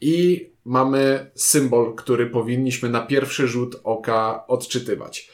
i 0.00 0.50
mamy 0.64 1.30
symbol, 1.34 1.94
który 1.94 2.26
powinniśmy 2.26 2.88
na 2.88 3.00
pierwszy 3.00 3.48
rzut 3.48 3.80
oka 3.84 4.46
odczytywać. 4.46 5.30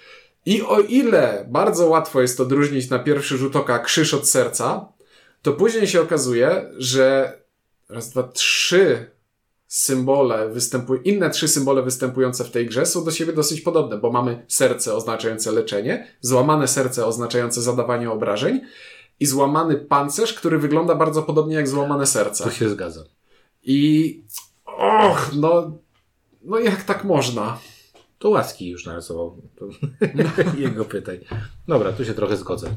I 0.46 0.62
o 0.62 0.80
ile 0.80 1.46
bardzo 1.48 1.86
łatwo 1.86 2.20
jest 2.20 2.40
odróżnić 2.40 2.90
na 2.90 2.98
pierwszy 2.98 3.36
rzut 3.36 3.56
oka 3.56 3.78
krzyż 3.78 4.14
od 4.14 4.28
serca, 4.28 4.92
to 5.42 5.52
później 5.52 5.86
się 5.86 6.00
okazuje, 6.00 6.70
że 6.78 7.39
raz, 7.90 8.10
dwa, 8.10 8.22
trzy 8.22 9.10
symbole 9.66 10.48
występują, 10.48 11.02
inne 11.02 11.30
trzy 11.30 11.48
symbole 11.48 11.82
występujące 11.82 12.44
w 12.44 12.50
tej 12.50 12.66
grze 12.66 12.86
są 12.86 13.04
do 13.04 13.10
siebie 13.10 13.32
dosyć 13.32 13.60
podobne, 13.60 13.98
bo 13.98 14.12
mamy 14.12 14.44
serce 14.48 14.94
oznaczające 14.94 15.52
leczenie, 15.52 16.06
złamane 16.20 16.68
serce 16.68 17.06
oznaczające 17.06 17.62
zadawanie 17.62 18.10
obrażeń 18.10 18.60
i 19.20 19.26
złamany 19.26 19.76
pancerz, 19.76 20.34
który 20.34 20.58
wygląda 20.58 20.94
bardzo 20.94 21.22
podobnie 21.22 21.54
jak 21.54 21.68
złamane 21.68 22.06
serce. 22.06 22.44
To 22.44 22.50
się 22.50 22.68
zgadza. 22.68 23.04
I 23.62 24.22
och, 24.66 25.30
no, 25.36 25.78
no 26.42 26.58
jak 26.58 26.84
tak 26.84 27.04
można? 27.04 27.58
To 28.20 28.30
łaski 28.30 28.68
już 28.68 28.86
narysował. 28.86 29.42
Jego 30.58 30.84
pytaj. 30.84 31.20
Dobra, 31.68 31.92
tu 31.92 32.04
się 32.04 32.14
trochę 32.14 32.36
zgodzę. 32.36 32.74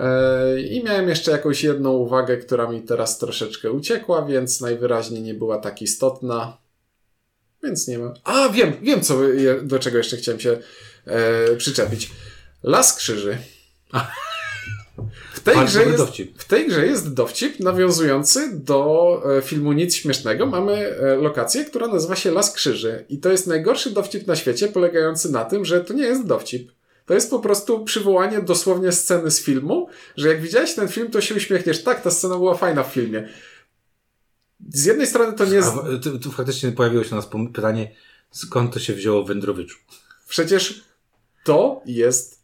E, 0.00 0.60
I 0.60 0.84
miałem 0.84 1.08
jeszcze 1.08 1.30
jakąś 1.30 1.64
jedną 1.64 1.92
uwagę, 1.92 2.36
która 2.36 2.70
mi 2.70 2.82
teraz 2.82 3.18
troszeczkę 3.18 3.72
uciekła, 3.72 4.26
więc 4.26 4.60
najwyraźniej 4.60 5.22
nie 5.22 5.34
była 5.34 5.58
tak 5.58 5.82
istotna. 5.82 6.58
Więc 7.62 7.88
nie 7.88 7.98
ma. 7.98 8.14
A, 8.24 8.48
wiem, 8.48 8.72
wiem, 8.82 9.00
co, 9.00 9.18
do 9.62 9.78
czego 9.78 9.98
jeszcze 9.98 10.16
chciałem 10.16 10.40
się 10.40 10.58
e, 11.06 11.56
przyczepić. 11.56 12.10
Las 12.62 12.96
krzyży. 12.96 13.38
tej, 15.46 15.64
grze 15.66 15.84
jest, 15.84 16.04
w 16.36 16.44
tej 16.44 16.68
grze 16.68 16.86
jest 16.86 17.14
dowcip 17.14 17.60
nawiązujący 17.60 18.58
do 18.58 19.22
e, 19.38 19.42
filmu 19.42 19.72
Nic 19.72 19.94
Śmiesznego. 19.94 20.46
Mamy 20.46 20.72
e, 20.72 21.16
lokację, 21.16 21.64
która 21.64 21.88
nazywa 21.88 22.16
się 22.16 22.30
Las 22.30 22.52
Krzyży. 22.52 23.04
I 23.08 23.18
to 23.18 23.30
jest 23.30 23.46
najgorszy 23.46 23.90
dowcip 23.90 24.26
na 24.26 24.36
świecie, 24.36 24.68
polegający 24.68 25.32
na 25.32 25.44
tym, 25.44 25.64
że 25.64 25.80
to 25.80 25.94
nie 25.94 26.04
jest 26.04 26.26
dowcip. 26.26 26.72
To 27.06 27.14
jest 27.14 27.30
po 27.30 27.38
prostu 27.38 27.84
przywołanie 27.84 28.42
dosłownie 28.42 28.92
sceny 28.92 29.30
z 29.30 29.42
filmu, 29.42 29.88
że 30.16 30.28
jak 30.28 30.40
widziałeś 30.40 30.74
ten 30.74 30.88
film, 30.88 31.10
to 31.10 31.20
się 31.20 31.34
uśmiechniesz. 31.34 31.82
Tak, 31.82 32.02
ta 32.02 32.10
scena 32.10 32.36
była 32.36 32.54
fajna 32.54 32.82
w 32.82 32.92
filmie. 32.92 33.28
Z 34.68 34.84
jednej 34.84 35.06
strony 35.06 35.32
to 35.32 35.44
nie 35.44 35.54
jest... 35.54 35.68
A, 35.68 35.98
tu, 36.02 36.18
tu 36.18 36.32
faktycznie 36.32 36.72
pojawiło 36.72 37.04
się 37.04 37.12
u 37.12 37.14
nas 37.16 37.28
pytanie, 37.54 37.94
skąd 38.30 38.74
to 38.74 38.80
się 38.80 38.94
wzięło 38.94 39.24
w 39.24 39.26
Wędrowiczu? 39.26 39.78
Przecież 40.28 40.84
to 41.44 41.82
jest 41.86 42.35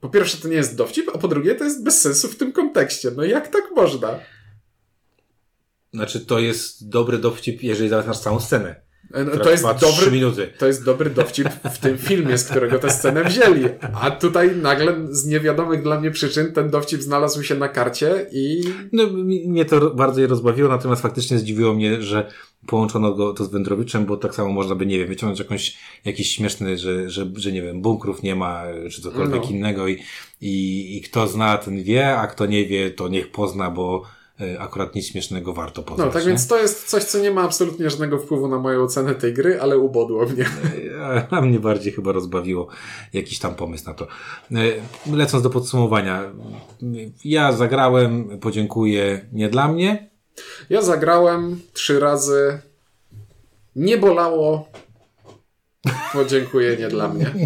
po 0.00 0.08
pierwsze, 0.08 0.38
to 0.38 0.48
nie 0.48 0.56
jest 0.56 0.76
dowcip, 0.76 1.10
a 1.14 1.18
po 1.18 1.28
drugie, 1.28 1.54
to 1.54 1.64
jest 1.64 1.84
bez 1.84 2.00
sensu 2.00 2.28
w 2.28 2.36
tym 2.36 2.52
kontekście. 2.52 3.10
No 3.10 3.24
jak 3.24 3.48
tak 3.48 3.64
można? 3.76 4.18
Znaczy, 5.94 6.20
to 6.20 6.38
jest 6.38 6.88
dobry 6.88 7.18
dowcip, 7.18 7.62
jeżeli 7.62 7.88
zaznasz 7.88 8.18
całą 8.18 8.40
scenę. 8.40 8.85
E, 9.14 9.24
no, 9.24 9.36
to 9.36 9.50
jest 9.50 9.64
dobry, 9.80 10.10
minuty. 10.10 10.52
To 10.58 10.66
jest 10.66 10.84
dobry 10.84 11.10
dowcip 11.10 11.48
w 11.48 11.78
tym 11.78 11.98
filmie, 11.98 12.38
z 12.38 12.44
którego 12.44 12.78
tę 12.78 12.90
scenę 12.90 13.24
wzięli. 13.24 13.64
A 14.00 14.10
tutaj 14.10 14.56
nagle 14.56 14.94
z 15.10 15.26
niewiadomych 15.26 15.82
dla 15.82 16.00
mnie 16.00 16.10
przyczyn 16.10 16.52
ten 16.52 16.70
dowcip 16.70 17.02
znalazł 17.02 17.42
się 17.42 17.54
na 17.54 17.68
karcie 17.68 18.26
i... 18.32 18.62
No, 18.92 19.06
mnie 19.46 19.64
to 19.64 19.90
bardziej 19.90 20.26
rozbawiło, 20.26 20.68
natomiast 20.68 21.02
faktycznie 21.02 21.38
zdziwiło 21.38 21.74
mnie, 21.74 22.02
że 22.02 22.30
połączono 22.66 23.14
go 23.14 23.32
to 23.32 23.44
z 23.44 23.50
Wędrowiczem, 23.50 24.06
bo 24.06 24.16
tak 24.16 24.34
samo 24.34 24.48
można 24.48 24.74
by, 24.74 24.86
nie 24.86 24.98
wiem, 24.98 25.08
wyciągnąć 25.08 25.38
jakąś, 25.38 25.78
jakiś 26.04 26.34
śmieszny, 26.34 26.78
że, 26.78 27.10
że, 27.10 27.26
że 27.36 27.52
nie 27.52 27.62
wiem, 27.62 27.82
bunkrów 27.82 28.22
nie 28.22 28.36
ma, 28.36 28.64
czy 28.90 29.02
cokolwiek 29.02 29.42
no. 29.42 29.50
innego 29.50 29.88
i, 29.88 30.02
i, 30.40 30.96
i 30.96 31.00
kto 31.00 31.26
zna, 31.26 31.58
ten 31.58 31.82
wie, 31.82 32.16
a 32.16 32.26
kto 32.26 32.46
nie 32.46 32.66
wie, 32.66 32.90
to 32.90 33.08
niech 33.08 33.30
pozna, 33.30 33.70
bo 33.70 34.02
akurat 34.58 34.94
nic 34.94 35.06
śmiesznego 35.06 35.52
warto 35.52 35.82
poznać. 35.82 36.06
No, 36.06 36.12
tak 36.12 36.22
nie? 36.22 36.28
więc 36.28 36.46
to 36.46 36.58
jest 36.58 36.88
coś, 36.88 37.04
co 37.04 37.18
nie 37.18 37.30
ma 37.30 37.42
absolutnie 37.42 37.90
żadnego 37.90 38.18
wpływu 38.18 38.48
na 38.48 38.58
moją 38.58 38.82
ocenę 38.82 39.14
tej 39.14 39.34
gry, 39.34 39.60
ale 39.60 39.78
ubodło 39.78 40.26
mnie. 40.26 40.46
E, 40.98 41.26
a 41.30 41.40
mnie 41.40 41.60
bardziej 41.60 41.92
chyba 41.92 42.12
rozbawiło 42.12 42.68
jakiś 43.12 43.38
tam 43.38 43.54
pomysł 43.54 43.86
na 43.86 43.94
to. 43.94 44.06
E, 44.52 45.16
lecąc 45.16 45.42
do 45.42 45.50
podsumowania. 45.50 46.22
Ja 47.24 47.52
zagrałem, 47.52 48.38
podziękuję, 48.38 49.28
nie 49.32 49.48
dla 49.48 49.68
mnie. 49.68 50.10
Ja 50.70 50.82
zagrałem 50.82 51.60
trzy 51.72 52.00
razy. 52.00 52.60
Nie 53.76 53.98
bolało, 53.98 54.68
Podziękuję, 56.12 56.76
nie 56.76 56.88
dla 56.88 57.08
mnie. 57.08 57.30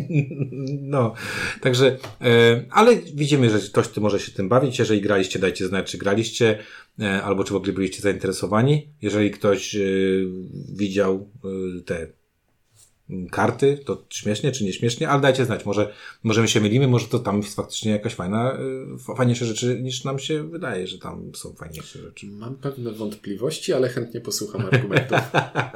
No, 0.83 1.15
także, 1.61 1.97
e, 2.21 2.65
ale 2.71 2.97
widzimy, 2.97 3.51
że 3.51 3.59
ktoś 3.59 3.89
ty 3.89 4.01
może 4.01 4.21
się 4.21 4.33
tym 4.33 4.49
bawić. 4.49 4.79
Jeżeli 4.79 5.01
graliście, 5.01 5.39
dajcie 5.39 5.67
znać, 5.67 5.91
czy 5.91 5.99
graliście, 5.99 6.59
e, 7.01 7.23
albo 7.23 7.45
czy 7.45 7.53
w 7.53 7.57
ogóle 7.57 7.73
byliście 7.73 8.03
zainteresowani. 8.03 8.89
Jeżeli 9.03 9.31
ktoś 9.31 9.77
e, 9.77 9.81
widział 10.77 11.31
e, 11.45 11.83
te 11.83 12.07
karty, 13.31 13.79
to 13.85 14.05
śmiesznie 14.11 14.53
czy 14.53 14.65
nieśmiesznie, 14.65 15.09
ale 15.09 15.21
dajcie 15.21 15.45
znać, 15.45 15.65
może, 15.65 15.93
może 16.23 16.43
my 16.43 16.49
się 16.49 16.61
mylimy, 16.61 16.89
może 16.89 17.07
to 17.07 17.19
tam 17.19 17.37
jest 17.37 17.57
faktycznie 17.57 17.93
jakaś 17.93 18.15
fajna, 18.15 18.53
e, 18.53 19.17
fajniejsze 19.17 19.47
rzeczy 19.47 19.81
niż 19.83 20.05
nam 20.05 20.19
się 20.19 20.49
wydaje, 20.49 20.87
że 20.87 20.99
tam 20.99 21.35
są 21.35 21.55
fajniejsze 21.55 21.99
rzeczy. 21.99 22.27
Mam 22.27 22.55
pewne 22.55 22.93
wątpliwości, 22.93 23.73
ale 23.73 23.89
chętnie 23.89 24.21
posłucham 24.21 24.67
argumentów. 24.73 25.19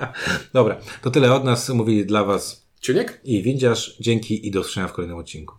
Dobra, 0.53 0.81
to 1.03 1.11
tyle 1.11 1.35
od 1.35 1.45
nas, 1.45 1.69
mówili 1.69 2.07
dla 2.07 2.25
Was 2.25 2.65
Ciuniek 2.81 3.21
i 3.25 3.43
Windziarz. 3.43 3.97
Dzięki 4.01 4.47
i 4.47 4.51
do 4.51 4.61
usłyszenia 4.61 4.89
w 4.89 4.93
kolejnym 4.93 5.19
odcinku. 5.19 5.53